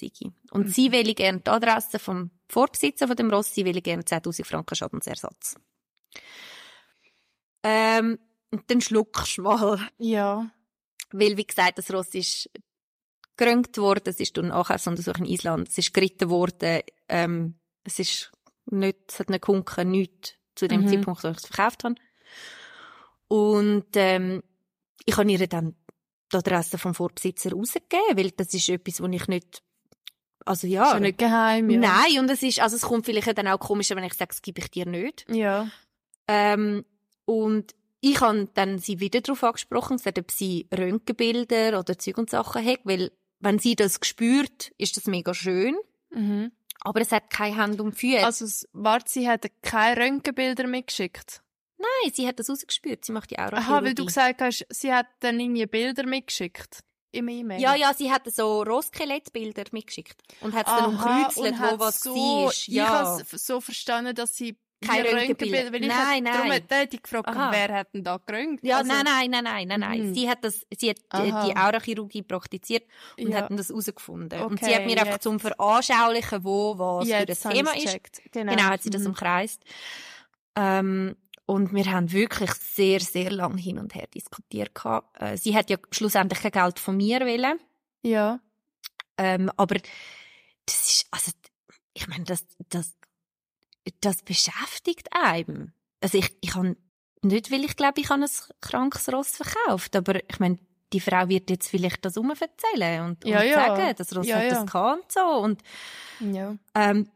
[0.50, 0.70] Und mhm.
[0.70, 4.74] sie will gerne die Adresse vom Vorbesitzer von dem Ross, sie will gerne 10.000 Franken
[4.74, 5.56] Schadensersatz.
[7.62, 8.18] Ähm,
[8.50, 9.78] und dann schluckst du mal.
[9.98, 10.50] Ja.
[11.10, 12.50] Weil, wie gesagt, das Ross ist
[13.36, 17.98] gerönt worden, es ist durch eine Ankaufsuntersuchung in Island, es ist geritten worden, ähm, es
[17.98, 18.32] ist
[18.66, 20.88] nicht, es hat nicht gekunken, nichts zu dem mhm.
[20.88, 21.94] Zeitpunkt, wo ich es verkauft habe.
[23.32, 24.42] Und ähm,
[25.06, 25.74] ich habe ihr dann
[26.30, 29.62] die Adresse vom Vorbesitzer rausgegeben, weil das ist etwas, wo ich nicht
[30.44, 30.88] also ja.
[30.88, 31.78] Ist ja nicht geheim, ja.
[31.78, 34.42] Nein, und es ist, also es kommt vielleicht dann auch komischer, wenn ich sage, das
[34.42, 35.24] gebe ich dir nicht.
[35.30, 35.70] Ja.
[36.28, 36.84] Ähm,
[37.24, 42.28] und ich habe dann sie wieder darauf angesprochen, gesagt, ob sie Röntgenbilder oder Zeug und
[42.28, 45.76] Sachen hat, weil wenn sie das spürt, ist das mega schön.
[46.10, 46.52] Mhm.
[46.80, 48.26] Aber es hat keine Hand und Füße.
[48.26, 51.42] Also, warte, sie hat keine Röntgenbilder mitgeschickt?
[51.82, 53.04] Nein, sie hat das rausgespürt.
[53.04, 53.58] Sie macht die Aura.
[53.58, 56.80] Aha, weil du gesagt hast, sie hat dann irgendwie Bilder mitgeschickt.
[57.14, 57.60] Im E-Mail.
[57.60, 60.22] Ja, ja, sie hat so Rohskelettbilder mitgeschickt.
[60.40, 62.52] Und hat es dann umkreuzelt, wo was so, war.
[62.66, 62.84] Ja.
[62.84, 65.72] Ich habe so verstanden, dass sie keine Röntgenbilder.
[65.72, 66.24] Weil nein, nein.
[66.24, 67.52] Darum hätte ich gefragt, Aha.
[67.52, 68.64] wer hat denn da geröntgt?
[68.64, 70.08] Ja, also, nein, nein, nein, nein, nein, nein.
[70.08, 70.14] Mhm.
[70.14, 71.46] Sie hat das, sie hat Aha.
[71.46, 72.84] die Aurachirurgie praktiziert
[73.18, 73.42] und ja.
[73.42, 74.40] hat das herausgefunden.
[74.40, 78.22] Okay, und sie hat mir einfach zum Veranschaulichen, wo was für das Thema ist.
[78.32, 78.52] Genau.
[78.52, 79.08] genau, hat sie das mhm.
[79.08, 79.62] umkreist.
[80.56, 81.16] Ähm,
[81.52, 84.70] und wir haben wirklich sehr, sehr lang hin und her diskutiert.
[85.20, 87.60] Äh, sie hat ja schlussendlich kein Geld von mir wollen.
[88.02, 88.40] Ja.
[89.18, 89.74] Ähm, aber
[90.64, 91.30] das ist, also,
[91.92, 92.96] ich meine, das, das,
[94.00, 95.72] das beschäftigt einem.
[96.00, 96.74] Also ich, ich habe
[97.20, 98.30] nicht, weil ich glaube, ich habe ein
[98.62, 100.58] krankes Ross verkauft, aber ich meine,
[100.94, 103.54] die Frau wird jetzt vielleicht das erzählen und, ja, und ja.
[103.54, 105.20] sagen, das Ross ja, hat das kann und so.
[105.20, 105.62] Und,
[106.20, 106.56] ja.
[106.74, 107.10] ähm,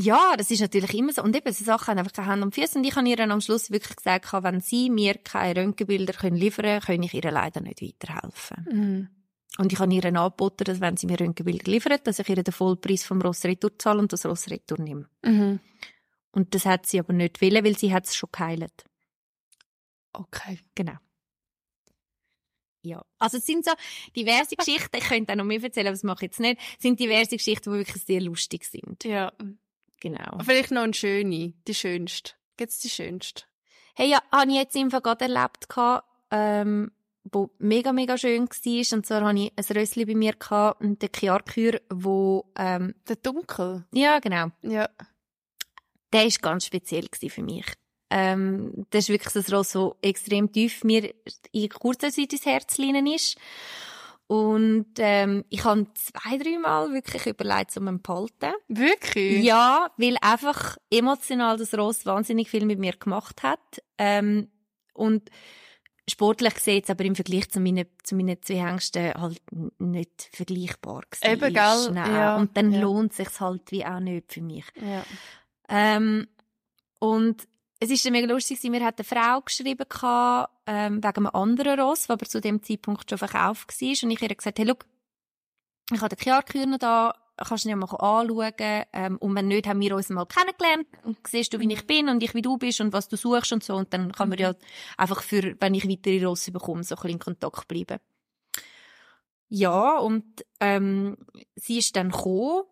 [0.00, 1.22] Ja, das ist natürlich immer so.
[1.22, 2.78] Und eben, so Sachen haben einfach keine Hand und Füße.
[2.78, 6.36] Und ich habe ihr dann am Schluss wirklich gesagt, wenn sie mir keine Röntgenbilder können
[6.36, 8.66] liefern können, kann ich ihr leider nicht weiterhelfen.
[8.70, 9.08] Mhm.
[9.58, 12.52] Und ich habe ihr angeboten, dass wenn sie mir Röntgenbilder liefert, dass ich ihr den
[12.52, 15.06] Vollpreis vom Rossretour zahle und das Rossretour nehme.
[15.22, 15.60] Mhm.
[16.32, 18.84] Und das hat sie aber nicht wollen, weil sie hat es schon geheilt.
[20.14, 20.60] Okay.
[20.74, 20.96] Genau.
[22.82, 23.04] Ja.
[23.18, 23.72] Also es sind so
[24.16, 26.82] diverse Geschichten, ich könnte auch noch mehr erzählen, aber das mache ich jetzt nicht, es
[26.82, 29.04] sind diverse Geschichten, die wirklich sehr lustig sind.
[29.04, 29.32] Ja.
[30.00, 30.38] Genau.
[30.44, 32.32] Vielleicht noch eine schöne, die schönste.
[32.56, 33.44] Gibt's die schönste?
[33.94, 35.66] Hey, ja, habe ich jetzt einfach gerade erlebt,
[36.30, 36.90] ähm,
[37.24, 38.96] wo mega, mega schön war.
[38.96, 43.16] Und zwar hatte ich ein Rössli bei mir gehabt, und der Chiarkür, wo, ähm, Der
[43.16, 43.84] Dunkel?
[43.92, 44.50] Ja, genau.
[44.62, 44.88] Ja.
[46.12, 47.66] Der war ganz speziell für mich.
[48.10, 51.14] Ähm, das ist wirklich ein Ross, das extrem tief mir
[51.52, 53.38] in kurzer Zeit ins Herz ist.
[54.30, 58.54] Und ähm, ich habe zwei, drei Mal wirklich überlegt, um zu behalten.
[58.68, 59.42] Wirklich?
[59.42, 63.82] Ja, weil einfach emotional das Ross wahnsinnig viel mit mir gemacht hat.
[63.98, 64.48] Ähm,
[64.94, 65.30] und
[66.08, 69.42] sportlich gesehen aber im Vergleich zu meinen, zu meinen zwei Hengsten halt
[69.80, 71.32] nicht vergleichbar gewesen.
[71.32, 72.12] Eben, gell?
[72.14, 72.82] Ja, und dann ja.
[72.82, 74.66] lohnt sich's halt wie auch nicht für mich.
[74.76, 75.02] Ja.
[75.68, 76.28] Ähm,
[77.00, 77.48] und
[77.82, 79.86] es ist mega lustig, mir hat eine Frau geschrieben,
[80.66, 83.88] ähm, wegen einem anderen Ross, der aber zu dem Zeitpunkt schon verkauft war.
[84.02, 84.84] Und ich ihr gesagt, hey, look,
[85.90, 88.84] ich habe den Chiarkühner da, kannst du ihn mal anschauen.
[88.92, 90.88] Ähm, und wenn nicht, haben wir uns mal kennengelernt.
[91.04, 93.52] Und siehst du, wie ich bin und ich, wie du bist und was du suchst
[93.52, 93.76] und so.
[93.76, 94.54] Und dann kann man ja
[94.98, 97.98] einfach für, wenn ich weitere Rosse bekomme, so ein bisschen in Kontakt bleiben.
[99.48, 101.16] Ja, und ähm,
[101.56, 102.64] sie ist dann gekommen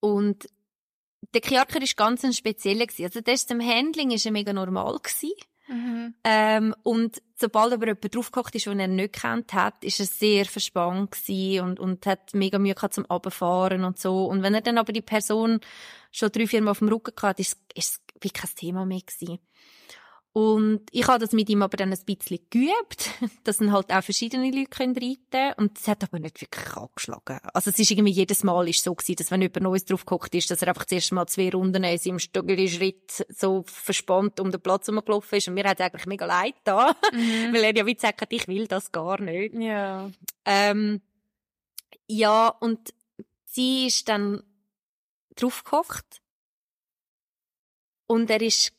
[0.00, 0.48] und
[1.34, 5.32] der Kiaker ist ganz ein spezieller Also das zum Handling ist er mega normal gewesen.
[5.66, 6.14] Mhm.
[6.24, 10.44] Ähm, und sobald aber jemand draufgehockt ist, den er nicht kennt hat, ist er sehr
[10.44, 14.26] verspannt gewesen und, und hat mega Mühe gehabt zum Abfahren und so.
[14.26, 15.60] Und wenn er dann aber die Person
[16.12, 19.00] schon drei, vier Mal auf dem Rücken hatte, ist, ist es wie kein Thema mehr
[19.00, 19.38] gewesen.
[20.34, 23.08] Und ich habe das mit ihm aber dann ein bisschen geübt,
[23.44, 27.38] dass dann halt auch verschiedene Leute können reiten Und es hat aber nicht wirklich angeschlagen.
[27.52, 30.34] Also es ist irgendwie jedes Mal ist so gewesen, dass wenn jemand Neues drauf geguckt
[30.34, 34.60] ist, dass er einfach zuerst mal zwei Runden in seinem Schritt so verspannt um den
[34.60, 35.46] Platz herumgelaufen ist.
[35.46, 37.52] Und mir hat es eigentlich mega leid da, mhm.
[37.54, 39.54] weil er ja wie gesagt hat, ich will das gar nicht.
[39.54, 40.10] Ja.
[40.44, 41.00] Ähm,
[42.08, 42.92] ja, und
[43.44, 44.42] sie ist dann
[45.36, 46.20] draufgehockt.
[48.08, 48.72] Und er ist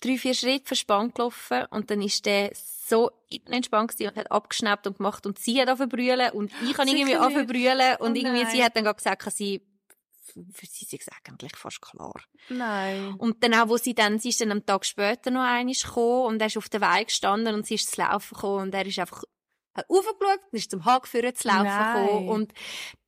[0.00, 3.10] drei, vier Schritte verspannt gelaufen und dann ist der so
[3.50, 7.96] entspannt und hat abgeschnappt und gemacht und sie hat angefangen und ich habe irgendwie angefangen
[8.00, 9.62] und oh irgendwie sie hat dann gesagt, dass sie
[10.52, 12.14] für sie ist es eigentlich fast klar.
[12.48, 13.14] Nein.
[13.18, 16.26] Und dann auch, wo sie dann, sie ist dann am Tag später noch einmal gekommen
[16.26, 18.86] und er ist auf der Weg gestanden und sie ist zu laufen gekommen und er
[18.86, 19.24] ist einfach
[19.88, 22.06] aufgeschaut und ist zum Haken zu laufen Nein.
[22.06, 22.52] gekommen und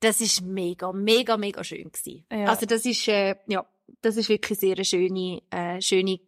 [0.00, 2.24] das ist mega, mega, mega schön gewesen.
[2.30, 2.46] Ja.
[2.46, 3.66] Also das ist, äh, ja,
[4.00, 6.20] das ist wirklich sehr eine schöne, äh, schöne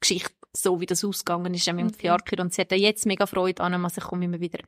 [0.00, 2.40] Geschichte, so wie das ausgegangen ist mit dem mhm.
[2.40, 4.60] Und sie hat jetzt mega Freude an, also ich komme immer wieder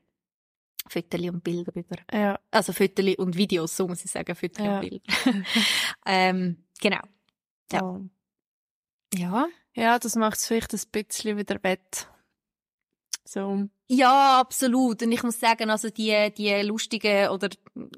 [0.87, 1.97] Fotos und Bilder über.
[2.13, 2.39] Ja.
[2.51, 4.81] Also Fotos und Videos, so muss ich sagen, Fotos ja.
[4.81, 5.03] und Bilder.
[6.07, 7.01] ähm, genau.
[7.73, 7.83] Ja.
[7.83, 8.01] Oh.
[9.15, 9.47] Ja.
[9.75, 12.09] Ja, das macht es vielleicht ein bisschen wieder wett.
[13.25, 13.69] So.
[13.89, 15.03] Ja, absolut.
[15.03, 17.49] Und ich muss sagen, also die, die lustigen, oder,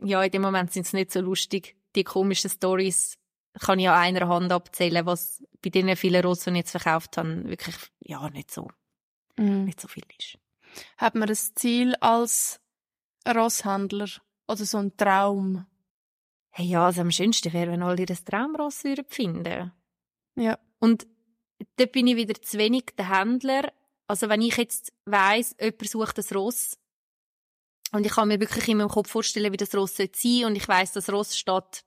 [0.02, 3.18] ja, in dem Moment sind es nicht so lustig, die komischen Stories
[3.60, 7.16] kann ich an einer Hand abzählen, was bei den vielen Rossen, die ich jetzt verkauft
[7.16, 8.68] habe, wirklich, ja, nicht so,
[9.36, 9.64] mm.
[9.64, 10.38] nicht so viel ist.
[10.98, 12.60] Hat man das Ziel als
[13.26, 14.08] Rosshändler
[14.46, 15.66] oder so ein Traum?
[16.50, 19.72] Hey, ja, also am schönsten wäre, wenn alle das Traumross finden
[20.36, 20.58] Ja.
[20.78, 21.06] Und
[21.76, 23.72] dort bin ich wieder zu wenig der Händler.
[24.06, 26.78] Also wenn ich jetzt weiss, jemand sucht ein Ross
[27.92, 30.56] und ich kann mir wirklich in meinem Kopf vorstellen, wie das Ross sein sollte und
[30.56, 31.84] ich weiss, das Ross steht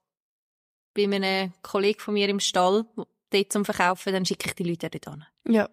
[0.93, 2.85] bei einem Kollegen von mir im Stall,
[3.29, 5.25] dort zum Verkaufen, dann schicke ich die Leute dort an.
[5.47, 5.69] Ja.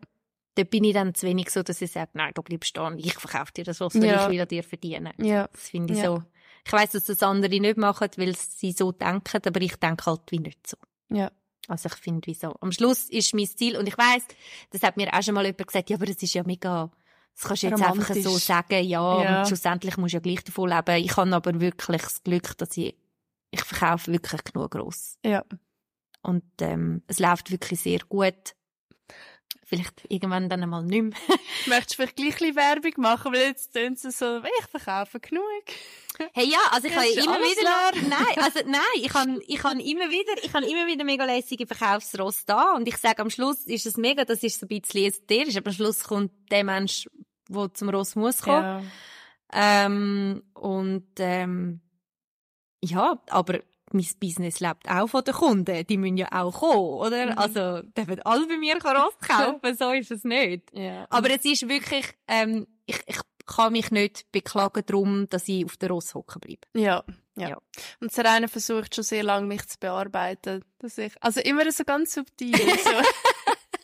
[0.54, 3.14] Dort bin ich dann zu wenig so, dass ich sage, nein, du bleibst stehen, ich
[3.14, 4.24] verkaufe dir das, was ja.
[4.24, 5.12] ich will an dir verdienen.
[5.18, 5.48] Ja.
[5.52, 6.06] Das finde ich ja.
[6.06, 6.22] so.
[6.64, 10.22] Ich weiss, dass das andere nicht machen, weil sie so denken, aber ich denke halt
[10.30, 10.76] wie nicht so.
[11.10, 11.30] Ja.
[11.68, 12.54] Also ich finde, wieso.
[12.60, 14.24] Am Schluss ist mein Ziel, und ich weiss,
[14.70, 16.90] das hat mir auch schon mal jemand gesagt, ja, aber das ist ja mega,
[17.34, 19.40] das kannst du jetzt einfach so sagen, ja, ja.
[19.40, 21.04] und schlussendlich musst du ja gleich davon leben.
[21.04, 22.96] Ich habe aber wirklich das Glück, dass ich
[23.56, 25.18] ich verkaufe wirklich genug gross.
[25.24, 25.44] Ja.
[26.22, 28.54] Und ähm, es läuft wirklich sehr gut.
[29.64, 31.12] Vielleicht irgendwann dann einmal nicht mehr.
[31.66, 35.44] Möchtest du vielleicht gleich ein Werbung machen, weil jetzt tönt es so, ich verkaufe genug.
[36.34, 40.08] Hey, ja, also ich habe immer wieder, nein, also nein, ich habe, ich habe immer
[40.10, 43.86] wieder, ich habe immer wieder mega lässige Verkaufsross da und ich sage am Schluss ist
[43.86, 47.08] es mega, das ist so ein bisschen esoterisch, aber am Schluss kommt der Mensch,
[47.48, 48.62] der zum Ross muss kommen.
[48.62, 48.82] Ja.
[49.52, 51.80] Ähm, und ähm,
[52.82, 53.60] ja, aber
[53.92, 55.86] mein Business lebt auch von den Kunden.
[55.86, 57.26] Die müssen ja auch kommen, oder?
[57.26, 57.38] Mhm.
[57.38, 60.72] Also, dürfen alle bei mir Ross kaufen, so ist es nicht.
[60.72, 61.06] Ja.
[61.10, 65.76] Aber es ist wirklich, ähm, ich, ich kann mich nicht beklagen darum, dass ich auf
[65.76, 66.66] der Ross hocken bleibe.
[66.74, 67.04] Ja.
[67.36, 67.50] Ja.
[67.50, 67.58] ja.
[68.00, 70.64] Und Serena versucht schon sehr lange, mich zu bearbeiten.
[70.78, 72.56] Dass ich, also immer so ganz subtil.
[72.56, 72.90] so.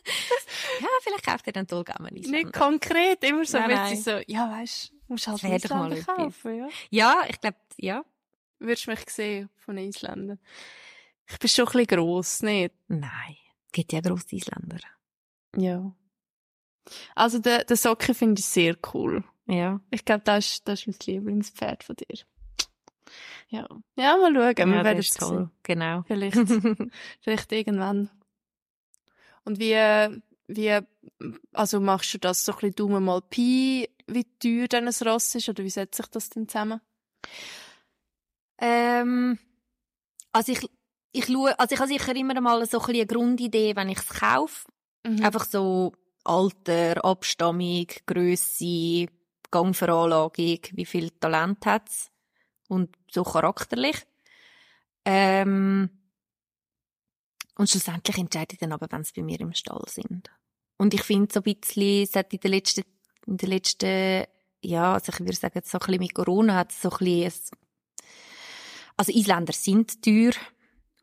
[0.81, 4.93] ja, vielleicht kauft ihr dann Tolgamen Nicht konkret, immer so, nein, so, ja, weißt du,
[5.07, 6.67] musst halt Isländer kaufen, ja.
[6.89, 8.03] Ja, ich glaube, ja.
[8.63, 10.39] Würdest du mich sehen von Isländern?
[11.29, 12.73] Ich bin schon ein bisschen gross, nicht?
[12.87, 13.35] Nein,
[13.65, 14.79] es gibt ja grosse Isländer.
[15.57, 15.93] Ja.
[17.13, 19.23] Also, den, den Socken finde ich sehr cool.
[19.47, 19.81] Ja.
[19.91, 22.19] Ich glaube, das ist, das ist mein Lieblingspferd von dir.
[23.49, 23.67] Ja.
[23.97, 24.69] Ja, mal schauen.
[24.69, 25.49] Wir ja, werden es toll.
[25.63, 26.03] Genau.
[26.07, 26.37] Vielleicht,
[27.21, 28.09] vielleicht irgendwann.
[29.43, 29.75] Und wie,
[30.47, 30.79] wie,
[31.51, 35.35] also machst du das so ein bisschen Daumen mal Pi, wie teuer denn ein Ross
[35.35, 36.79] ist, oder wie setzt sich das denn zusammen?
[38.65, 39.37] Ähm,
[40.31, 40.65] also ich,
[41.11, 44.07] ich schaue, also ich habe sicher immer mal so ein eine Grundidee, wenn ich es
[44.07, 44.69] kaufe.
[45.05, 45.21] Mhm.
[45.21, 45.91] Einfach so
[46.23, 49.07] Alter, Abstammung, Größe,
[49.51, 52.09] Gangveranlagung, wie viel Talent hat es
[52.69, 53.97] und so charakterlich.
[55.03, 55.89] Ähm,
[57.57, 60.31] und schlussendlich entscheide ich dann aber, wenn sie bei mir im Stall sind.
[60.77, 62.83] Und ich finde so ein bisschen, seit in den letzten,
[63.27, 64.23] in den letzten,
[64.61, 67.57] ja, also ich würde sagen, so ein bisschen mit Corona hat es so ein bisschen,
[68.97, 70.33] also Isländer sind teuer,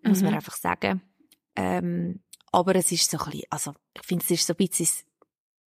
[0.03, 0.27] muss mhm.
[0.27, 1.03] man einfach sagen.
[1.57, 2.21] Ähm,
[2.53, 4.89] aber es ist so ein bisschen, also ich finde, es ist so ein bisschen,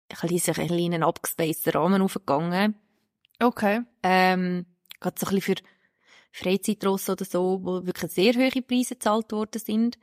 [0.08, 2.76] ein bisschen, ein bisschen abgespaceter Rahmen aufgegangen.
[3.40, 3.82] Okay.
[4.02, 4.66] Ähm,
[5.00, 5.62] gerade so ein bisschen für
[6.32, 9.98] Freizeitross oder so, wo wirklich sehr hohe Preise gezahlt worden sind.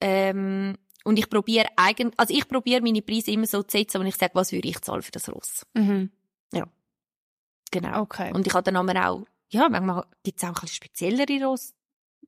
[0.00, 4.06] Ähm, und ich probiere eigentlich, also ich probiere meine Preise immer so zu setzen, wenn
[4.06, 5.66] ich sage, was würde ich zahlen für das Ross.
[5.74, 6.10] Mhm.
[6.52, 6.68] Ja.
[7.70, 8.02] Genau.
[8.02, 8.32] Okay.
[8.32, 11.74] Und ich habe dann aber auch, ja, manchmal gibt es auch ein bisschen speziellere Ross,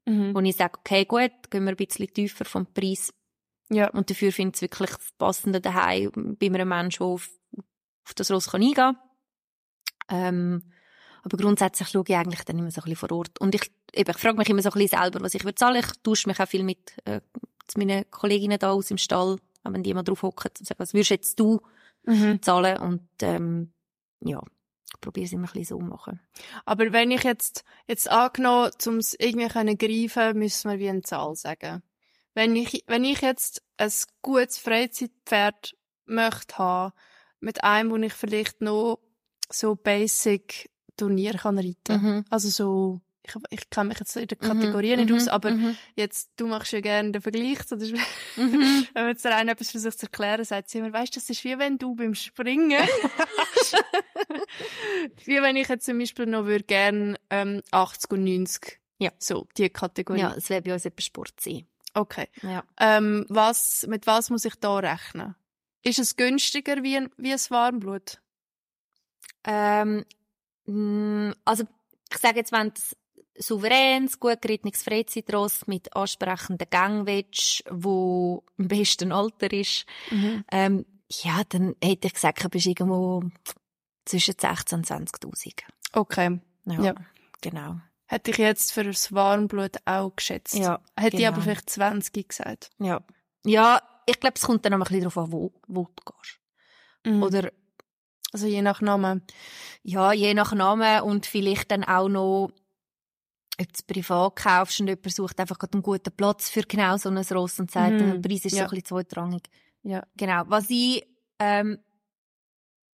[0.07, 0.35] mhm.
[0.35, 3.13] wo ich sage, okay, gut, gehen wir ein bisschen tiefer vom Preis.
[3.71, 3.91] Ja.
[3.91, 7.31] Und dafür finde ich es wirklich das Passende daheim bei einem Menschen, der auf,
[8.05, 8.99] auf das Ross kann eingehen kann.
[10.09, 10.73] Ähm,
[11.23, 13.41] aber grundsätzlich schaue ich eigentlich dann immer so ein bisschen vor Ort.
[13.41, 15.77] Und ich, eben, ich frage mich immer so ein bisschen selber, was ich würde zahlen.
[15.85, 17.21] Ich tausche mich auch viel mit äh,
[17.77, 21.11] meinen Kolleginnen da aus im Stall, wenn die mal drauf hocken und sagen, was würdest
[21.11, 21.61] jetzt du
[22.05, 22.43] mhm.
[22.43, 22.79] zahlen?
[22.79, 23.73] Und ähm,
[24.21, 24.43] ja,
[25.01, 26.21] probiere es immer ein bisschen so machen.
[26.65, 31.03] Aber wenn ich jetzt, jetzt angenommen, um es irgendwie können greifen, müssen wir wie eine
[31.03, 31.83] Zahl sagen.
[32.35, 35.77] Wenn ich, wenn ich jetzt ein gutes Freizeitpferd
[36.07, 36.93] möchte haben,
[37.41, 39.01] mit einem, wo ich vielleicht noch
[39.51, 42.03] so basic Turnier kann reiten.
[42.03, 42.25] Mhm.
[42.31, 43.01] Also so,
[43.51, 44.47] ich, ich kenne mich jetzt in der mhm.
[44.47, 45.05] Kategorie mhm.
[45.05, 45.77] nicht aus, aber mhm.
[45.97, 47.63] jetzt, du machst ja gerne den Vergleich.
[47.63, 47.93] So, ist,
[48.37, 48.87] mhm.
[48.95, 51.59] wenn jetzt der eine etwas versucht zu erklären, sagt sie immer, weißt, das ist wie
[51.59, 52.73] wenn du beim Springen,
[55.25, 59.11] wie wenn ich jetzt zum Beispiel noch würde gerne ähm, 80 und 90, ja.
[59.19, 60.21] so, die Kategorie.
[60.21, 61.67] Ja, es wäre bei uns etwas Sport sein.
[61.95, 62.29] Okay.
[62.43, 62.63] Ja.
[62.79, 65.35] Ähm, was, mit was muss ich da rechnen?
[65.83, 68.21] Ist es günstiger wie ein, wie ein Warmblut?
[69.45, 70.05] Ähm,
[71.45, 71.65] also,
[72.13, 72.81] ich sage jetzt, wenn du
[73.37, 80.45] souveränes, gut gerittenes Freizeitross mit ansprechenden Gang willst, wo im besten Alter ist, mhm.
[80.51, 83.25] ähm, ja, dann hätte ich gesagt, du bist irgendwo
[84.05, 85.55] zwischen 16 und 20.000.
[85.93, 86.41] Okay.
[86.67, 86.95] Ja, ja,
[87.41, 87.81] genau.
[88.07, 90.55] Hätte ich jetzt für das Warmblut auch geschätzt.
[90.55, 91.21] Ja, Hätte genau.
[91.21, 92.71] ich aber vielleicht 20 gesagt.
[92.79, 93.03] Ja.
[93.45, 96.41] Ja, ich glaube, es kommt dann noch ein bisschen darauf an, wo, wo du gehst.
[97.05, 97.23] Mhm.
[97.23, 97.51] Oder
[98.33, 99.23] also je nach Namen.
[99.83, 102.53] Ja, je nach Namen und vielleicht dann auch noch,
[103.61, 107.09] ob du privat kaufst und jemand sucht einfach gerade einen guten Platz für genau so
[107.09, 108.23] ein Ross und sagt, mhm.
[108.23, 108.59] der Preis ist ja.
[108.59, 109.43] so ein bisschen zweitrangig.
[109.83, 110.03] Ja.
[110.17, 110.43] Genau.
[110.47, 111.07] Was ich,
[111.39, 111.79] ähm,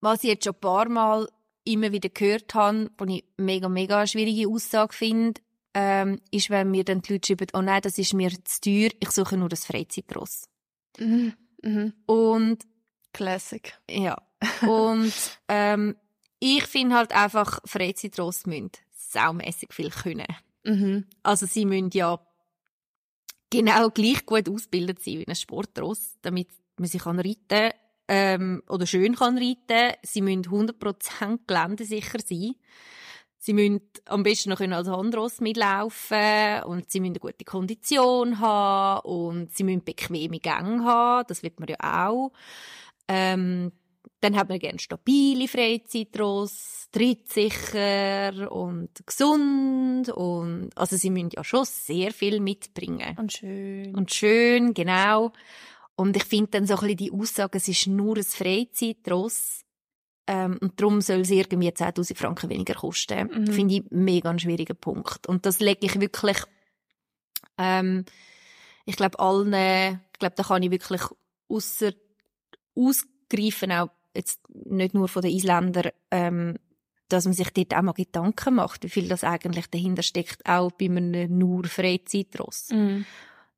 [0.01, 1.27] was ich jetzt schon ein paar Mal
[1.63, 5.41] immer wieder gehört habe, wo ich mega, mega schwierige Aussage finde,
[5.73, 8.89] ähm, ist, wenn mir dann die Leute schreiben, oh nein, das ist mir zu teuer,
[8.99, 10.49] ich suche nur das Freizeitross.
[10.97, 11.33] Mhm.
[11.61, 11.93] Mhm.
[12.05, 12.65] Und
[13.13, 13.73] Classic.
[13.89, 14.21] Ja.
[14.61, 15.13] Und
[15.47, 15.95] ähm,
[16.39, 20.27] ich finde halt einfach, Freizeitross müssen saumässig viel können.
[20.67, 21.05] Mhm.
[21.23, 22.19] Also sie müssen ja
[23.49, 27.71] genau gleich gut ausgebildet sein wie ein Sportross, damit man sich kann reiten
[28.09, 29.95] ähm, oder schön kann reiten.
[30.03, 32.55] Sie müssen 100% geländesicher sein.
[33.39, 39.07] Sie müssen am besten noch als Handross mitlaufen und sie müssen eine gute Kondition haben
[39.07, 41.25] und sie müssen bequeme Gänge haben.
[41.27, 42.33] Das wird man ja auch.
[43.07, 43.71] Ähm,
[44.19, 51.65] dann hat man gerne stabile Freizeitross, trittsicher und gesund und also sie müssen ja schon
[51.65, 53.15] sehr viel mitbringen.
[53.17, 53.95] Und schön.
[53.95, 55.31] Und schön, genau.
[55.95, 59.63] Und ich finde dann so ein bisschen die Aussage, es ist nur ein Freizeitross
[60.27, 63.29] ähm, und darum soll es irgendwie 10'000 Franken weniger kosten.
[63.31, 63.47] Mhm.
[63.51, 65.27] Finde ich mega einen schwierigen Punkt.
[65.27, 66.37] Und das lege ich wirklich
[67.57, 68.05] Ähm,
[68.85, 71.01] ich glaube, allen, ich glaube, da kann ich wirklich
[71.49, 71.91] ausser,
[72.75, 76.57] ausgreifen, auch jetzt nicht nur von den Isländern, ähm,
[77.07, 80.71] dass man sich dort auch mal Gedanken macht, wie viel das eigentlich dahinter steckt, auch
[80.71, 82.69] bei einem nur Freizeitross.
[82.71, 83.01] Mm.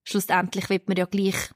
[0.04, 1.52] Schlussendlich wird man ja gleich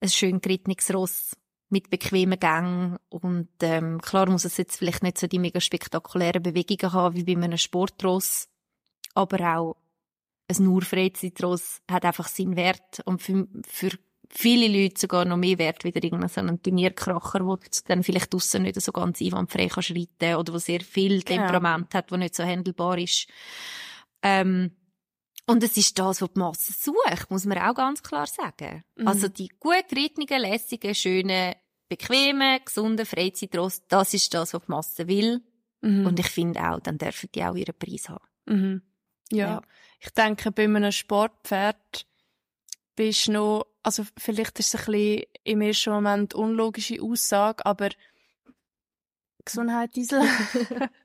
[0.00, 1.36] ein schön gerittenes Ross
[1.68, 6.42] mit bequemen Gängen und ähm, klar muss es jetzt vielleicht nicht so die mega spektakulären
[6.42, 8.48] Bewegungen haben wie bei einem Sportross,
[9.14, 9.76] aber auch
[10.46, 13.90] ein nur Freizeitross hat einfach seinen Wert und für, für
[14.30, 18.32] viele Leute sogar noch mehr wert wieder irgendein so ein Turnierkracher, wo du dann vielleicht
[18.32, 21.98] draussen nicht so ganz einwandfrei kannst reiten oder wo sehr viel Temperament ja.
[21.98, 23.26] hat, wo nicht so handelbar ist.
[24.22, 24.72] Ähm,
[25.46, 28.82] und es ist das, was die Masse sucht, muss man auch ganz klar sagen.
[28.96, 29.08] Mhm.
[29.08, 31.54] Also die gut gerittenen, lässigen, schönen,
[31.88, 35.42] bequemen, gesunden Freizeitross, das ist das, was die Masse will.
[35.82, 36.06] Mhm.
[36.06, 38.24] Und ich finde auch, dann dürfen die auch ihren Preis haben.
[38.46, 38.82] Mhm.
[39.30, 39.46] Ja.
[39.46, 39.62] ja.
[40.00, 42.06] ich denke, bei einem Sportpferd
[42.96, 47.90] bist noch, also vielleicht ist es ein bisschen im ersten Moment unlogische Aussage, aber
[49.44, 50.22] Gesundheit, Diesel.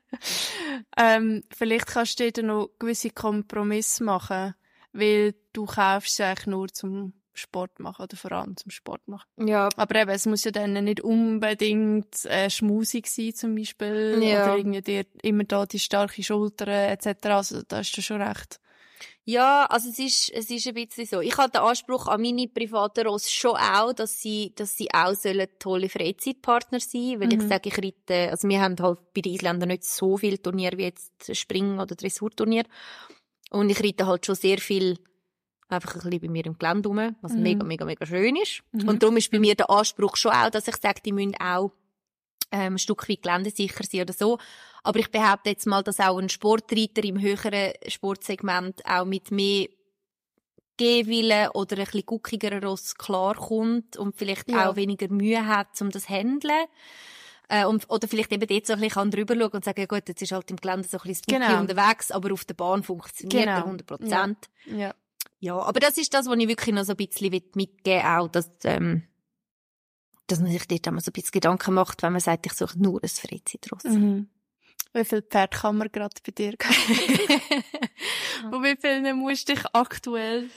[0.97, 4.55] ähm, vielleicht kannst du dir noch gewisse Kompromisse machen,
[4.93, 9.27] weil du kaufst es eigentlich nur zum Sport machen oder vor allem zum Sport machen.
[9.37, 9.69] Ja.
[9.77, 14.45] Aber eben, es muss ja dann nicht unbedingt äh, schmusig sein zum Beispiel ja.
[14.45, 17.25] oder irgendwie dir immer da die starke Schulter etc.
[17.27, 18.59] Also da hast du schon recht.
[19.25, 21.21] Ja, also es ist, es ist ein bisschen so.
[21.21, 25.13] Ich habe den Anspruch an meine privaten Ross schon auch, dass sie, dass sie auch
[25.13, 27.41] sollen tolle Freizeitpartner sein, weil mhm.
[27.41, 30.77] ich sage, ich reite, also wir haben halt bei den Isländern nicht so viele Turniere
[30.77, 32.63] wie jetzt Springen oder Dressurturnier.
[33.51, 34.97] Und ich reite halt schon sehr viel
[35.69, 37.43] einfach ein bisschen bei mir im Gelände rum, was mhm.
[37.43, 38.63] mega, mega, mega schön ist.
[38.71, 38.87] Mhm.
[38.87, 41.71] Und darum ist bei mir der Anspruch schon auch, dass ich sage, die müssen auch
[42.51, 44.37] ähm, ein Stück weit geländesicher sein oder so.
[44.83, 49.67] Aber ich behaupte jetzt mal, dass auch ein Sportreiter im höheren Sportsegment auch mit mehr
[50.77, 54.69] Gehwille oder ein bisschen guckigeren Ross klarkommt und vielleicht ja.
[54.69, 56.65] auch weniger Mühe hat, um das zu handeln.
[57.49, 60.07] Äh, und, oder vielleicht eben dort so ein bisschen drüber schauen und sagen, ja gut,
[60.07, 61.59] jetzt ist halt im Gelände so ein bisschen genau.
[61.59, 63.57] unterwegs, aber auf der Bahn funktioniert genau.
[63.57, 64.49] er 100 Prozent.
[64.65, 64.77] Ja.
[64.77, 64.93] ja.
[65.39, 65.59] ja.
[65.59, 69.03] aber das ist das, was ich wirklich noch so ein bisschen mitgeben auch, dass, ähm,
[70.31, 72.79] dass man sich dort einmal so ein bisschen Gedanken macht, wenn man sagt, ich suche
[72.79, 73.83] nur ein Freizeitross.
[73.83, 74.29] Mhm.
[74.93, 76.55] Wie viel Pferd kann man gerade bei dir
[78.51, 80.49] Und wie viele musst du dich aktuell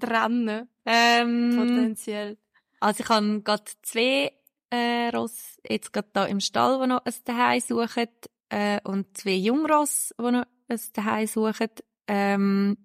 [0.00, 0.68] trennen?
[0.84, 2.36] Ähm, Potenziell.
[2.80, 4.32] Also ich habe gerade zwei
[4.70, 8.08] äh, Ross jetzt gerade da im Stall, die noch ein Zuhause suchen
[8.50, 11.70] äh, und zwei Jungross, die noch ein Zuhause suchen.
[12.06, 12.76] Ähm,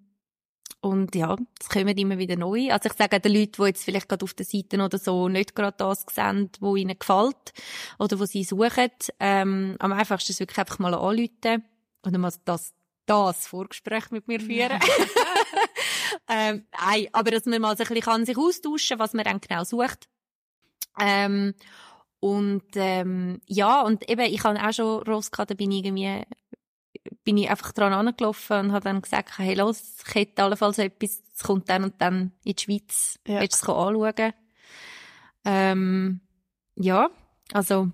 [0.84, 2.70] und ja, es kommen immer wieder neu.
[2.70, 5.54] Also ich sage den Leuten, die jetzt vielleicht gerade auf den Seiten oder so nicht
[5.54, 7.54] gerade das sehen, wo ihnen gefällt
[7.98, 11.64] oder wo sie suchen, ähm, am einfachsten ist wirklich einfach mal anrufen
[12.02, 12.74] und mal das,
[13.06, 14.78] das Vorgespräch mit mir führen.
[16.28, 19.40] ähm, nein, aber dass man mal so ein bisschen kann sich austauschen was man dann
[19.40, 20.06] genau sucht.
[21.00, 21.54] Ähm,
[22.20, 26.24] und ähm, ja, und eben, ich habe auch schon Ross gehabt, da bin ich irgendwie
[27.24, 31.22] bin ich einfach dran angelaufen und habe dann gesagt, hey, los, ich hätte allenfalls etwas,
[31.34, 33.40] es kommt dann und dann in die Schweiz, ja.
[33.40, 34.32] willst du es anschauen?
[35.44, 36.20] Ähm,
[36.76, 37.08] ja,
[37.52, 37.90] also,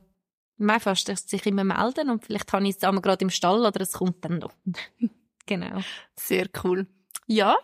[0.56, 3.80] mein fast sich immer melden und vielleicht habe ich es einmal gerade im Stall oder
[3.80, 4.52] es kommt dann noch.
[5.46, 5.80] genau.
[6.16, 6.86] Sehr cool.
[7.26, 7.56] Ja,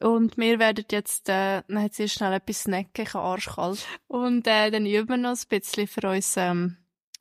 [0.00, 3.84] und wir werden jetzt, äh, dann hat sie schnell etwas snacken, ich arschkalt.
[4.06, 6.76] Und, äh, dann üben wir noch ein bisschen für uns, ähm,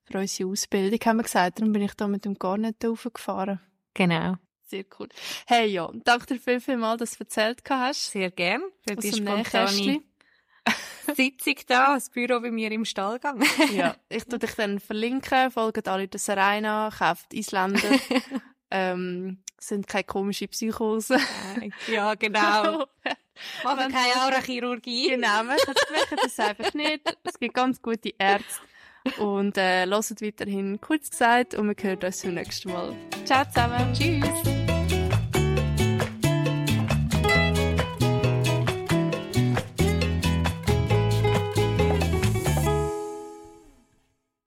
[0.06, 1.60] für unsere Ausbildung, haben wir gesagt.
[1.60, 3.60] Darum bin ich da mit dem Garnet raufgefahren.
[3.98, 4.36] Genau.
[4.68, 5.10] Sehr cool.
[5.48, 8.12] Hey, ja, danke dir viel, viel mal, dass du erzählt hast.
[8.12, 8.62] Sehr gern.
[8.88, 10.02] Für die spontane
[11.16, 13.44] Sitzung da, das Büro bei mir im Stallgang.
[13.72, 17.90] ja, ich tu dich dann verlinken, folgt alle der Serena, kauft Isländer.
[18.72, 21.20] ähm, sind keine komischen Psychosen.
[21.88, 22.86] ja, genau.
[23.64, 25.10] Machen keine Aurachirurgie.
[25.10, 25.74] Genau, machen
[26.24, 27.02] das einfach nicht.
[27.24, 28.62] Es gibt ganz gute Ärzte.
[29.18, 32.94] Und äh, hört weiterhin kurz gesagt und wir hören uns beim nächsten Mal.
[33.26, 33.94] Ciao zusammen.
[33.94, 34.57] Tschüss.